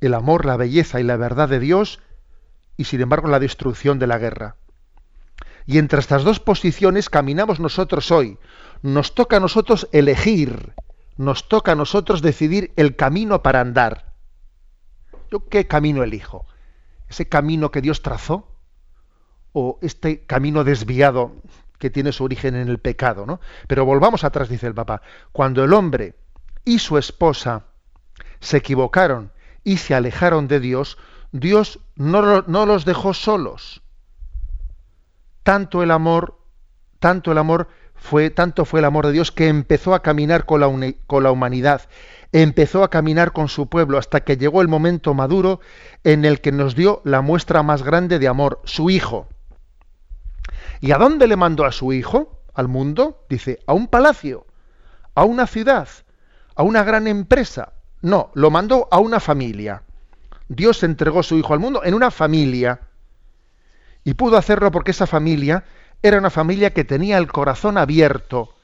[0.00, 2.00] El amor, la belleza y la verdad de Dios
[2.76, 4.56] y sin embargo la destrucción de la guerra.
[5.66, 8.38] Y entre estas dos posiciones caminamos nosotros hoy.
[8.82, 10.72] Nos toca a nosotros elegir,
[11.16, 14.09] nos toca a nosotros decidir el camino para andar.
[15.30, 16.46] ¿Yo qué camino elijo?
[17.08, 18.48] ¿Ese camino que Dios trazó?
[19.52, 21.32] ¿O este camino desviado
[21.78, 23.26] que tiene su origen en el pecado?
[23.26, 23.40] ¿no?
[23.66, 25.02] Pero volvamos atrás, dice el Papa.
[25.32, 26.14] Cuando el hombre
[26.64, 27.64] y su esposa
[28.40, 29.32] se equivocaron
[29.64, 30.98] y se alejaron de Dios,
[31.32, 33.82] Dios no, no los dejó solos.
[35.42, 36.38] Tanto el amor,
[36.98, 37.68] tanto el amor
[38.00, 41.30] fue tanto fue el amor de Dios que empezó a caminar con la, con la
[41.30, 41.82] humanidad,
[42.32, 45.60] empezó a caminar con su pueblo hasta que llegó el momento maduro
[46.04, 49.28] en el que nos dio la muestra más grande de amor, su hijo.
[50.80, 52.42] ¿Y a dónde le mandó a su hijo?
[52.54, 54.46] Al mundo, dice, a un palacio,
[55.14, 55.88] a una ciudad,
[56.54, 57.72] a una gran empresa.
[58.02, 59.82] No, lo mandó a una familia.
[60.48, 62.80] Dios entregó su hijo al mundo en una familia.
[64.04, 65.64] Y pudo hacerlo porque esa familia
[66.02, 68.54] era una familia que tenía el corazón abierto,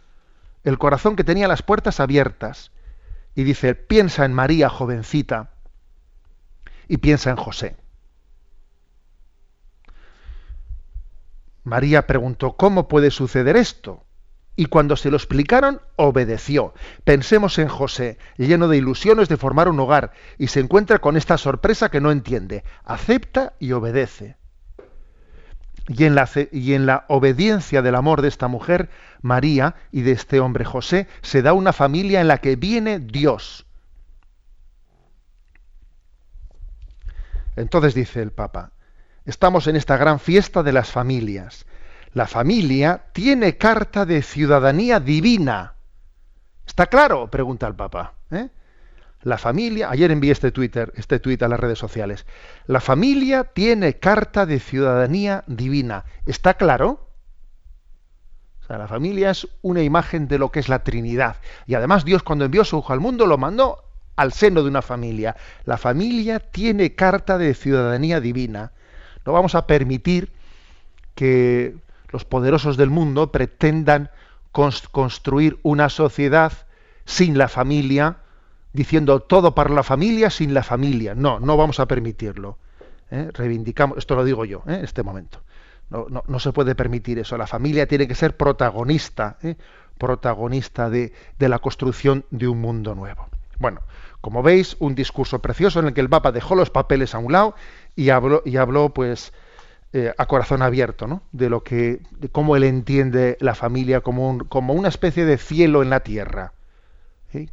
[0.65, 2.71] el corazón que tenía las puertas abiertas.
[3.37, 5.51] Y dice, piensa en María, jovencita,
[6.89, 7.77] y piensa en José.
[11.63, 14.05] María preguntó, ¿cómo puede suceder esto?
[14.57, 16.73] Y cuando se lo explicaron, obedeció.
[17.05, 21.37] Pensemos en José, lleno de ilusiones de formar un hogar, y se encuentra con esta
[21.37, 22.65] sorpresa que no entiende.
[22.85, 24.37] Acepta y obedece.
[25.89, 28.91] Y en, la, y en la obediencia del amor de esta mujer,
[29.23, 33.67] María, y de este hombre José, se da una familia en la que viene Dios.
[37.55, 38.73] Entonces dice el Papa,
[39.25, 41.67] estamos en esta gran fiesta de las familias
[42.17, 45.75] la familia tiene carta de ciudadanía divina.
[46.67, 47.31] ¿Está claro?
[47.31, 48.15] Pregunta el Papa.
[48.31, 48.49] ¿eh?
[49.27, 52.27] La familia, ayer envié este Twitter, este tuit a las redes sociales.
[52.69, 56.05] La familia tiene carta de ciudadanía divina.
[56.27, 57.11] ¿Está claro?
[58.63, 61.39] O sea, la familia es una imagen de lo que es la Trinidad.
[61.67, 63.83] Y además Dios cuando envió su Hijo al mundo lo mandó
[64.15, 65.35] al seno de una familia.
[65.65, 68.71] La familia tiene carta de ciudadanía divina.
[69.25, 70.31] No vamos a permitir
[71.17, 71.75] que
[72.11, 74.09] los poderosos del mundo pretendan
[74.53, 76.53] construir una sociedad
[77.07, 78.19] sin la familia,
[78.77, 81.15] diciendo todo para la familia sin la familia.
[81.15, 82.59] No, no vamos a permitirlo.
[83.11, 83.31] ¿eh?
[83.33, 84.75] Reivindicamos, esto lo digo yo ¿eh?
[84.75, 85.41] en este momento.
[85.89, 87.37] No, no, se puede permitir eso.
[87.37, 89.55] La familia tiene que ser protagonista, ¿eh?
[89.99, 93.29] protagonista de, de, la construcción de un mundo nuevo.
[93.61, 93.81] Bueno,
[94.21, 97.33] como veis, un discurso precioso en el que el Papa dejó los papeles a un
[97.33, 97.55] lado
[97.95, 99.33] y habló, y habló pues,
[99.93, 101.23] eh, a corazón abierto, ¿no?
[101.31, 105.39] De lo que, de cómo él entiende la familia como, un, como una especie de
[105.39, 106.53] cielo en la tierra,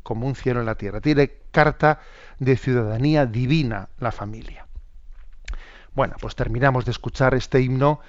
[0.04, 1.02] como un cielo en la tierra.
[1.02, 2.00] Tiene carta
[2.40, 4.68] de ciudadanía divina la familia.
[5.94, 8.00] Bueno, pues terminamos de escuchar este himno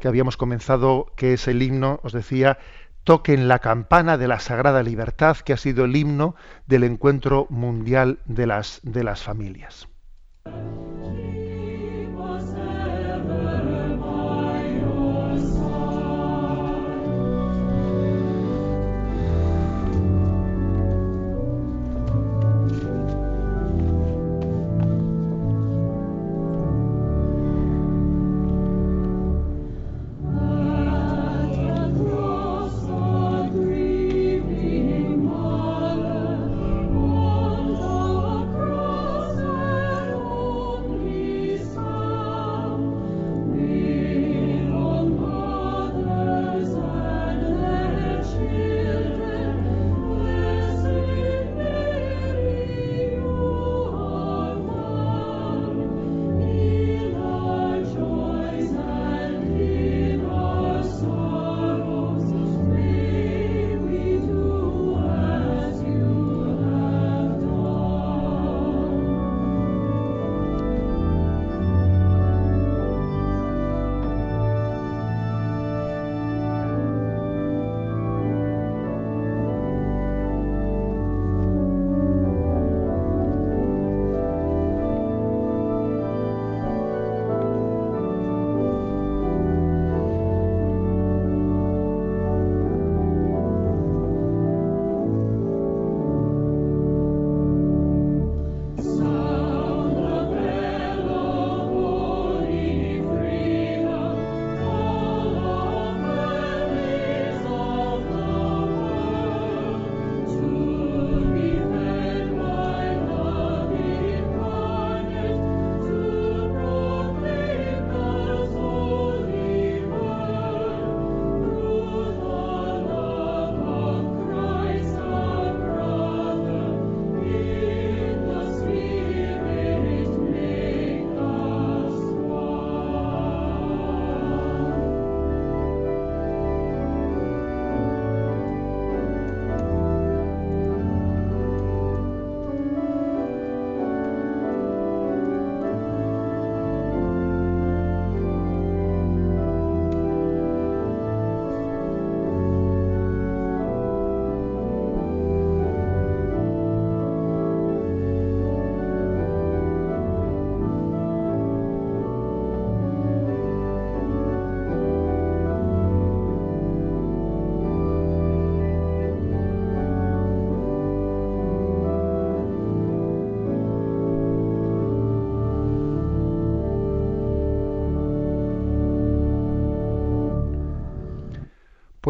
[0.00, 2.58] que habíamos comenzado, que es el himno, os decía,
[3.04, 6.34] toquen la campana de la sagrada libertad, que ha sido el himno
[6.66, 9.88] del encuentro mundial de las, de las familias.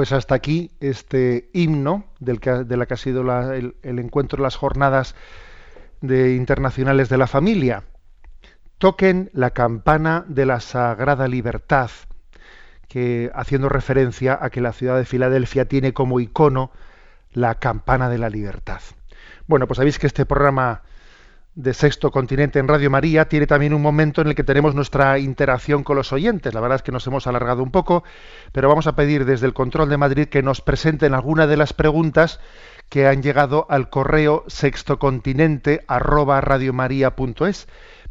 [0.03, 3.23] Pues hasta aquí este himno del que, de la que ha sido
[3.53, 5.15] el, encuentro las jornadas
[6.01, 7.85] de, internacionales de la familia.
[8.79, 11.89] Toquen la campana de la sagrada libertad,
[12.89, 16.73] que haciendo referencia a que la ciudad de Filadelfia tiene como icono
[17.31, 18.81] la campana de la libertad.
[19.47, 20.83] Bueno, pues sabéis que este programa
[21.55, 25.19] de Sexto Continente en Radio María tiene también un momento en el que tenemos nuestra
[25.19, 26.55] interacción con los oyentes.
[26.55, 28.05] La verdad es que nos hemos alargado un poco,
[28.53, 31.73] pero vamos a pedir desde el control de Madrid que nos presenten alguna de las
[31.73, 32.41] preguntas
[32.89, 36.43] que han llegado al correo sextocontinente arroba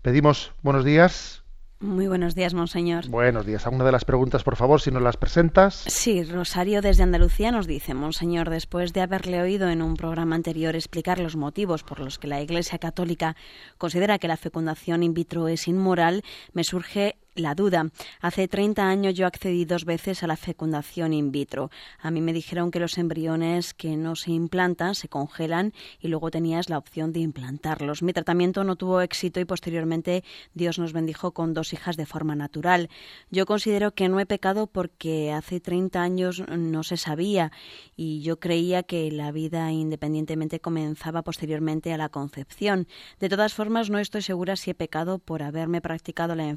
[0.01, 1.40] Pedimos buenos días.
[1.81, 3.07] Muy buenos días, monseñor.
[3.09, 3.65] Buenos días.
[3.65, 5.83] ¿Alguna de las preguntas, por favor, si nos las presentas?
[5.87, 10.75] Sí, Rosario desde Andalucía nos dice, monseñor, después de haberle oído en un programa anterior
[10.75, 13.35] explicar los motivos por los que la Iglesia Católica
[13.79, 16.21] considera que la fecundación in vitro es inmoral,
[16.53, 17.89] me surge la duda.
[18.19, 21.71] Hace 30 años yo accedí dos veces a la fecundación in vitro.
[21.99, 26.31] A mí me dijeron que los embriones que no se implantan se congelan y luego
[26.31, 28.03] tenías la opción de implantarlos.
[28.03, 30.23] Mi tratamiento no tuvo éxito y posteriormente
[30.53, 32.89] Dios nos bendijo con dos hijas de forma natural.
[33.29, 37.51] Yo considero que no he pecado porque hace 30 años no se sabía
[37.95, 42.87] y yo creía que la vida independientemente comenzaba posteriormente a la concepción.
[43.19, 46.47] De todas formas, no estoy segura si he pecado por haberme practicado la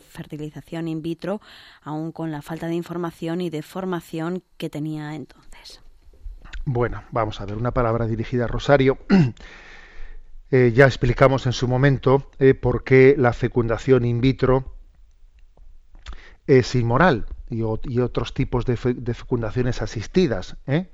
[0.72, 1.40] in vitro,
[1.82, 5.80] aún con la falta de información y de formación que tenía entonces.
[6.64, 8.98] Bueno, vamos a ver, una palabra dirigida a Rosario.
[10.50, 14.76] Eh, ya explicamos en su momento eh, por qué la fecundación in vitro
[16.46, 20.90] es inmoral y, otros tipos de, fecundaciones asistidas ¿eh?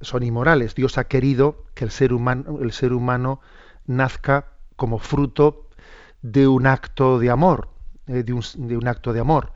[0.00, 0.74] son inmorales.
[0.74, 3.40] Dios ha querido que el ser humano, el ser humano
[3.86, 5.67] nazca como fruto
[6.22, 7.68] de un acto de amor,
[8.06, 9.52] eh, de, un, acto de amor.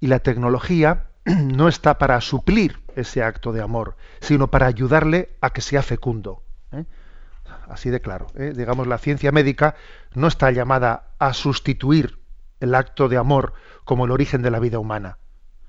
[0.00, 5.50] Y la tecnología no está para suplir ese acto de amor, sino para ayudarle a
[5.50, 6.42] que sea fecundo.
[6.72, 6.84] ¿eh?
[7.68, 8.26] Así de claro.
[8.34, 8.52] ¿eh?
[8.56, 9.76] Digamos, la ciencia médica
[10.14, 12.18] no está llamada a sustituir
[12.60, 15.18] el acto de amor como el origen de la vida humana.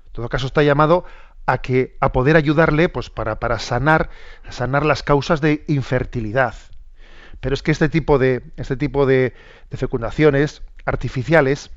[0.06, 1.04] En todo caso, está llamado
[1.46, 4.08] a que a poder ayudarle pues para, para sanar
[4.48, 6.54] sanar las causas de infertilidad
[7.44, 9.34] pero es que este tipo de, este tipo de,
[9.70, 11.70] fecundaciones artificiales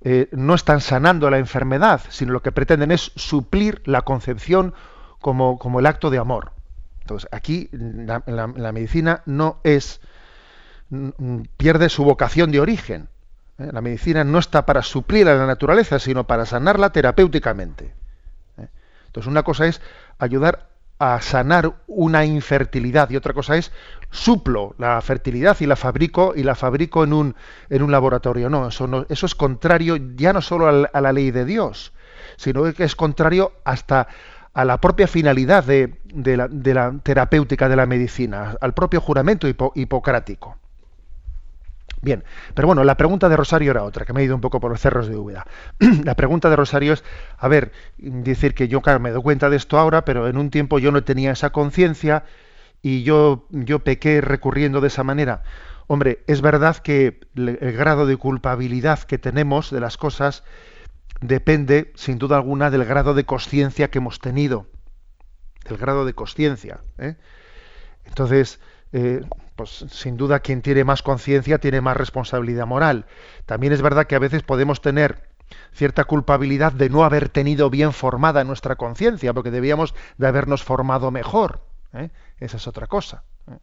[0.00, 4.72] eh, no están sanando la enfermedad, sino lo que pretenden es suplir la concepción
[5.20, 6.52] como, como el acto de amor.
[7.02, 8.22] Entonces, aquí la,
[8.72, 10.00] medicina no es
[11.58, 13.10] pierde su vocación de origen.
[13.58, 13.68] ¿eh?
[13.70, 17.92] La medicina no está para suplir a la naturaleza, sino para sanarla terapéuticamente.
[18.56, 18.68] ¿eh?
[19.04, 19.82] Entonces, una cosa es
[20.18, 20.67] ayudar
[20.98, 23.72] a sanar una infertilidad y otra cosa es
[24.10, 27.36] suplo la fertilidad y la fabrico y la fabrico en un,
[27.70, 28.50] en un laboratorio.
[28.50, 31.92] No eso, no, eso es contrario ya no solo a la, ley de Dios,
[32.36, 34.08] sino que es contrario hasta
[34.54, 39.00] a la propia finalidad de, de, la, de la, terapéutica de la medicina, al propio
[39.00, 40.56] juramento hipocrático.
[42.00, 42.22] Bien,
[42.54, 44.70] pero bueno, la pregunta de Rosario era otra, que me he ido un poco por
[44.70, 45.46] los cerros de Úbeda.
[46.04, 47.02] la pregunta de Rosario es,
[47.36, 50.50] a ver, decir que yo, claro, me doy cuenta de esto ahora, pero en un
[50.50, 52.24] tiempo yo no tenía esa conciencia
[52.82, 55.42] y yo, yo pequé recurriendo de esa manera.
[55.88, 60.44] Hombre, es verdad que el grado de culpabilidad que tenemos de las cosas
[61.20, 64.66] depende, sin duda alguna, del grado de conciencia que hemos tenido.
[65.64, 66.80] Del grado de conciencia.
[66.98, 67.16] ¿eh?
[68.04, 68.60] Entonces,
[68.92, 69.20] eh,
[69.56, 73.06] pues sin duda quien tiene más conciencia tiene más responsabilidad moral.
[73.46, 75.28] También es verdad que a veces podemos tener
[75.72, 81.10] cierta culpabilidad de no haber tenido bien formada nuestra conciencia, porque debíamos de habernos formado
[81.10, 81.60] mejor.
[81.92, 82.10] ¿eh?
[82.38, 83.24] Esa es otra cosa.
[83.50, 83.58] ¿eh?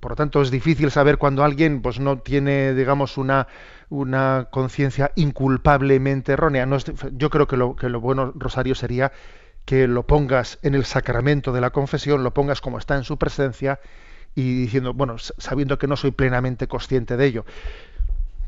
[0.00, 3.48] Por lo tanto, es difícil saber cuando alguien pues, no tiene, digamos, una,
[3.88, 6.66] una conciencia inculpablemente errónea.
[7.12, 9.12] yo creo que lo, que lo bueno, Rosario, sería
[9.64, 13.16] que lo pongas en el sacramento de la confesión, lo pongas como está en su
[13.16, 13.80] presencia
[14.34, 17.44] y diciendo, bueno, sabiendo que no soy plenamente consciente de ello.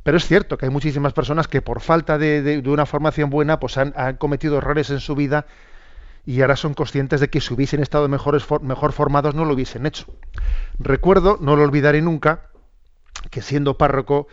[0.02, 3.78] Pero es cierto que hay muchísimas personas que por falta de, una formación buena, pues
[3.78, 5.46] han, cometido errores en su vida
[6.26, 9.86] y ahora son conscientes de que si hubiesen estado mejores, mejor formados no lo hubiesen
[9.86, 10.06] hecho.
[10.78, 12.50] Recuerdo, no lo olvidaré nunca,
[13.30, 14.26] que siendo párroco,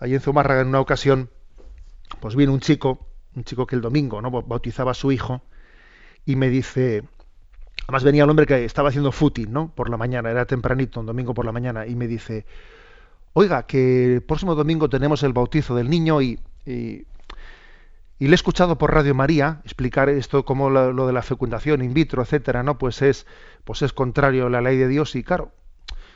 [0.00, 1.30] ahí en Zumárraga en una ocasión,
[2.20, 4.30] pues viene un chico, un chico que el domingo ¿no?
[4.30, 5.42] bautizaba a su hijo,
[6.26, 7.04] y me dice,
[7.86, 9.72] Además venía el hombre que estaba haciendo footing, ¿no?
[9.72, 12.44] Por la mañana, era tempranito, un domingo por la mañana, y me dice,
[13.32, 17.06] oiga, que el próximo domingo tenemos el bautizo del niño y, y,
[18.18, 22.22] le he escuchado por Radio María explicar esto como lo, de la fecundación in vitro,
[22.22, 22.76] etcétera, ¿no?
[22.76, 23.24] Pues es,
[23.62, 25.52] pues es contrario a la ley de Dios y claro.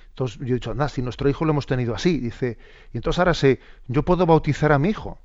[0.09, 2.59] Entonces yo he dicho, anda, si nuestro hijo lo hemos tenido así, dice,
[2.93, 5.19] y entonces ahora sé, yo puedo bautizar a mi hijo.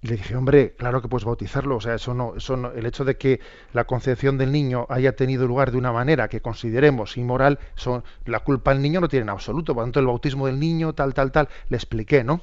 [0.00, 2.86] Y le dije, hombre, claro que puedes bautizarlo, o sea, eso no, eso no, el
[2.86, 3.40] hecho de que
[3.72, 8.40] la concepción del niño haya tenido lugar de una manera que consideremos inmoral, son, la
[8.40, 11.14] culpa del niño no tiene en absoluto, por lo tanto el bautismo del niño, tal,
[11.14, 12.42] tal, tal, le expliqué, ¿no?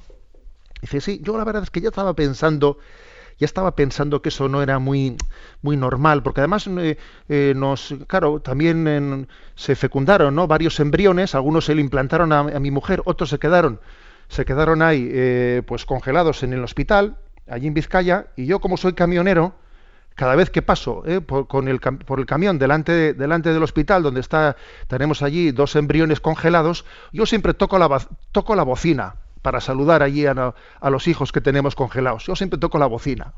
[0.81, 2.77] Dice, sí, yo la verdad es que ya estaba pensando,
[3.39, 5.15] ya estaba pensando que eso no era muy,
[5.61, 6.97] muy normal, porque además eh,
[7.29, 10.47] eh, nos, claro, también se fecundaron, ¿no?
[10.47, 13.79] Varios embriones, algunos se le implantaron a, mi mujer, otros se quedaron,
[14.27, 17.17] se quedaron ahí, eh, pues congelados en el hospital,
[17.47, 19.55] allí en Vizcaya, y yo como soy camionero,
[20.15, 24.21] cada vez que paso eh, por, con el, por el camión delante, del hospital donde
[24.21, 24.55] está,
[24.87, 30.25] tenemos allí dos embriones congelados, yo siempre toco la, toco la bocina para saludar allí
[30.25, 30.53] a,
[30.89, 32.25] los hijos que tenemos congelados.
[32.25, 33.33] Yo siempre toco la bocina.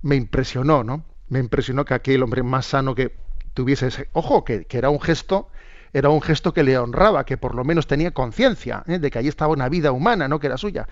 [0.00, 1.04] Me impresionó, ¿no?
[1.28, 3.14] Me impresionó que aquel hombre más sano que
[3.54, 4.08] tuviese ese...
[4.14, 5.48] Ojo, que, que era un gesto
[5.92, 8.98] era un gesto que le honraba, que por lo menos tenía conciencia ¿eh?
[8.98, 10.88] de que allí estaba una vida humana, no que era suya.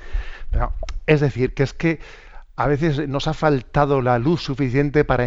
[1.07, 2.01] Es decir, que es que
[2.57, 5.27] a veces nos ha faltado la luz suficiente para,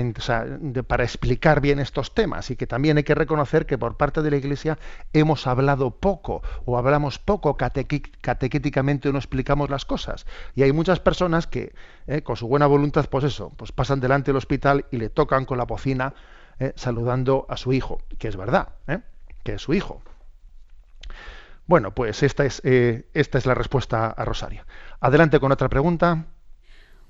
[0.85, 4.29] para explicar bien estos temas y que también hay que reconocer que por parte de
[4.29, 4.77] la Iglesia
[5.13, 10.27] hemos hablado poco o hablamos poco catequéticamente o no explicamos las cosas.
[10.53, 11.73] Y hay muchas personas que
[12.05, 12.21] ¿eh?
[12.21, 15.57] con su buena voluntad, pues eso, pues pasan delante del hospital y le tocan con
[15.57, 16.13] la bocina
[16.59, 16.73] ¿eh?
[16.75, 18.69] saludando a su hijo, que es verdad.
[18.87, 18.99] ¿eh?
[19.43, 20.01] que es su hijo.
[21.65, 24.65] Bueno, pues esta es, eh, esta es la respuesta a Rosario.
[24.99, 26.25] Adelante con otra pregunta.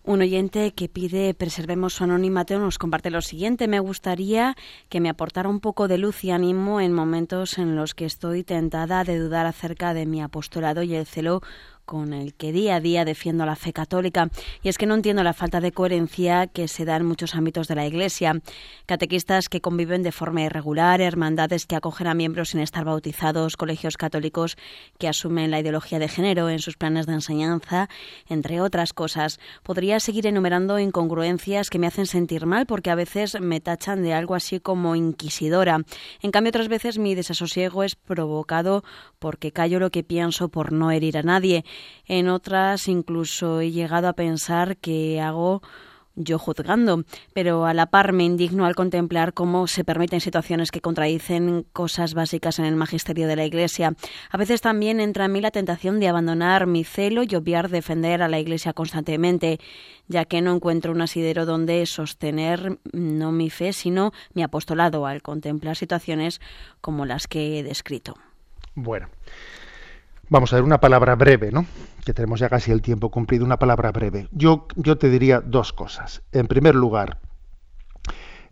[0.06, 3.70] Un oyente que pide preservemos su anonimato nos comparte lo siguiente.
[3.70, 4.54] Me gustaría
[4.90, 8.44] que me aportara un poco de luz y ánimo en momentos en los que estoy
[8.44, 11.42] tentada de dudar acerca de mi apostolado y el celo
[11.86, 14.30] con el que día a día defiendo la fe católica.
[14.62, 17.68] Y es que no entiendo la falta de coherencia que se da en muchos ámbitos
[17.68, 18.42] de la Iglesia.
[18.86, 23.98] Catequistas que conviven de forma irregular, hermandades que acogen a miembros sin estar bautizados, colegios
[23.98, 24.58] católicos
[24.98, 27.90] que asumen la ideología de género en sus planes de enseñanza,
[28.28, 29.40] entre otras cosas.
[29.64, 34.14] Podría seguir enumerando incongruencias que me hacen sentir mal porque a veces me tachan de
[34.14, 35.80] algo así como inquisidora.
[36.22, 38.84] En cambio, otras veces mi desasosiego es provocado
[39.20, 41.66] porque callo lo que pienso por no herir a nadie
[42.08, 45.62] en otras incluso he llegado a pensar que hago
[46.16, 47.04] yo juzgando,
[47.34, 52.14] pero a la par me indigno al contemplar cómo se permiten situaciones que contradicen cosas
[52.14, 53.96] básicas en el magisterio de la Iglesia.
[54.30, 58.22] A veces también entra en mí la tentación de abandonar mi celo y obviar defender
[58.22, 59.60] a la Iglesia constantemente,
[60.08, 65.22] ya que no encuentro un asidero donde sostener no mi fe, sino mi apostolado al
[65.22, 66.42] contemplar situaciones
[66.82, 68.16] como las que he descrito.
[68.76, 69.08] Bueno,
[70.34, 71.68] Vamos a ver una palabra breve, ¿no?
[72.04, 74.30] Que tenemos ya casi el tiempo cumplido, una palabra breve.
[74.32, 76.24] Yo, yo te diría dos cosas.
[76.32, 77.20] En primer lugar,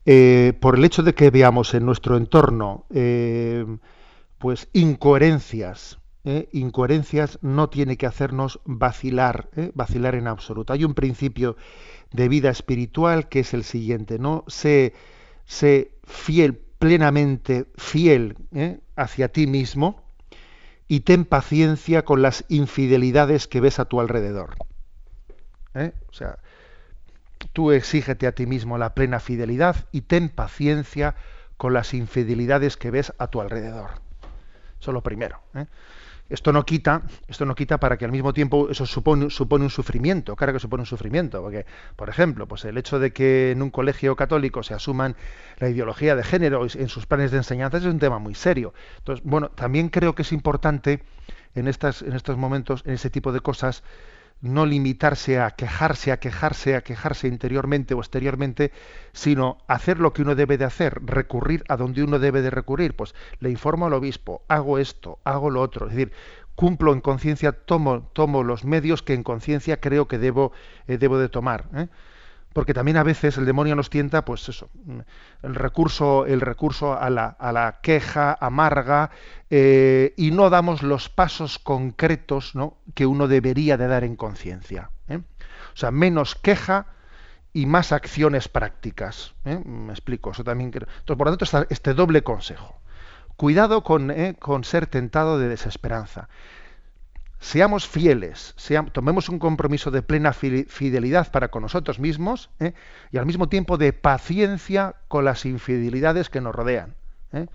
[0.05, 3.65] eh, por el hecho de que veamos en nuestro entorno eh,
[4.37, 10.73] pues incoherencias, eh, incoherencias no tiene que hacernos vacilar, vacilar en absoluto.
[10.73, 11.57] Hay un principio
[12.11, 14.43] de vida espiritual que es el siguiente, ¿no?
[14.45, 14.93] Sé,
[15.45, 18.37] sé fiel, plenamente fiel
[18.95, 20.10] hacia ti mismo,
[20.91, 24.57] y ten paciencia con las infidelidades que ves a tu alrededor.
[25.73, 25.93] ¿Eh?
[26.09, 26.39] O sea,
[27.53, 31.15] tú exígete a ti mismo la plena fidelidad y ten paciencia
[31.55, 33.91] con las infidelidades que ves a tu alrededor.
[34.81, 35.39] Eso es lo primero.
[35.55, 35.65] ¿eh?
[36.31, 39.69] Esto no quita, esto no quita para que al mismo tiempo eso supone, supone un
[39.69, 41.65] sufrimiento, claro que supone un sufrimiento, porque,
[41.97, 45.17] por ejemplo, pues el hecho de que en un colegio católico se asuman
[45.57, 48.73] la ideología de género en sus planes de enseñanza es un tema muy serio.
[48.99, 51.03] Entonces, bueno, también creo que es importante
[51.53, 53.83] en estas, en estos momentos, en ese tipo de cosas,
[54.41, 58.71] no limitarse a quejarse, a quejarse, a quejarse interiormente o exteriormente,
[59.13, 62.95] sino hacer lo que uno debe de hacer, recurrir a donde uno debe de recurrir.
[62.95, 65.87] Pues le informo al obispo, hago esto, hago lo otro.
[65.87, 66.11] Es decir,
[66.55, 70.51] cumplo en conciencia, tomo, tomo los medios que en conciencia creo que debo,
[70.87, 71.65] eh, debo de tomar.
[71.75, 71.87] ¿eh?
[72.53, 74.69] Porque también a veces el demonio nos tienta, pues eso,
[75.41, 79.11] el recurso, el recurso a la, a la queja amarga
[79.49, 82.77] eh, y no damos los pasos concretos ¿no?
[82.93, 84.91] que uno debería de dar en conciencia.
[85.07, 85.17] ¿eh?
[85.17, 86.87] O sea, menos queja
[87.53, 89.33] y más acciones prácticas.
[89.45, 89.61] ¿eh?
[89.65, 90.31] Me explico.
[90.31, 90.71] Eso también.
[90.73, 92.79] Entonces, por lo tanto, está este doble consejo.
[93.37, 96.27] Cuidado con, con ser tentado de desesperanza
[97.41, 98.55] seamos fieles,
[98.93, 102.73] tomemos un compromiso de plena fidelidad para con nosotros mismos ¿eh?
[103.11, 106.93] y al mismo tiempo de paciencia con las infidelidades que nos rodean.
[107.33, 107.47] ¿eh?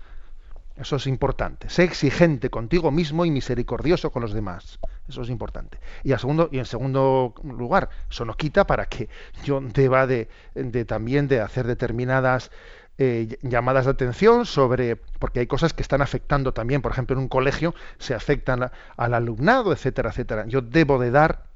[0.75, 1.69] Eso es importante.
[1.69, 4.77] Sé exigente contigo mismo y misericordioso con los demás.
[5.07, 5.79] Eso es importante.
[6.03, 9.09] Y, segundo, y en segundo lugar, eso no quita para que
[9.43, 12.51] yo deba de, de también de hacer determinadas
[12.97, 17.21] eh, llamadas de atención sobre, porque hay cosas que están afectando también, por ejemplo, en
[17.21, 20.45] un colegio se afectan al alumnado, etcétera, etcétera.
[20.47, 21.46] Yo debo de dar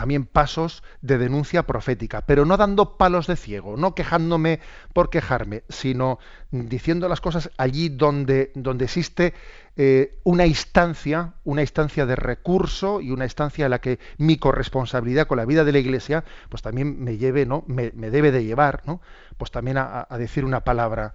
[0.00, 4.58] también pasos de denuncia profética, pero no dando palos de ciego, no quejándome
[4.94, 6.18] por quejarme, sino
[6.50, 9.34] diciendo las cosas allí donde, donde existe
[9.76, 15.26] eh, una instancia, una instancia de recurso y una instancia en la que mi corresponsabilidad
[15.26, 17.62] con la vida de la Iglesia, pues también me lleve, ¿no?
[17.66, 19.02] Me, debe de llevar, ¿no?
[19.36, 21.12] Pues también a, a decir una palabra,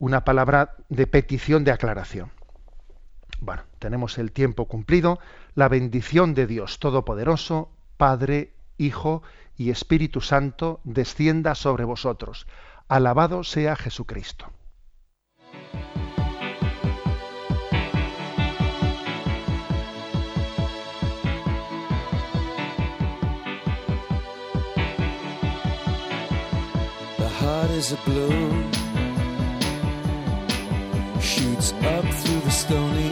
[0.00, 2.32] una palabra de petición de aclaración.
[3.40, 5.20] Bueno, tenemos el tiempo cumplido.
[5.54, 7.70] La bendición de Dios Todopoderoso,
[8.02, 9.22] Padre, Hijo
[9.56, 12.48] y Espíritu Santo, descienda sobre vosotros.
[12.88, 14.50] Alabado sea Jesucristo.
[27.70, 27.96] Is a
[31.20, 33.11] shoots up through the stony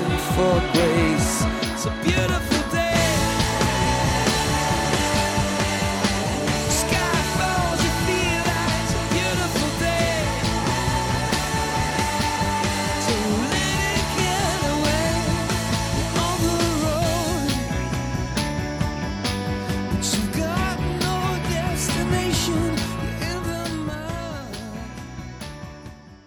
[0.31, 1.10] For grace.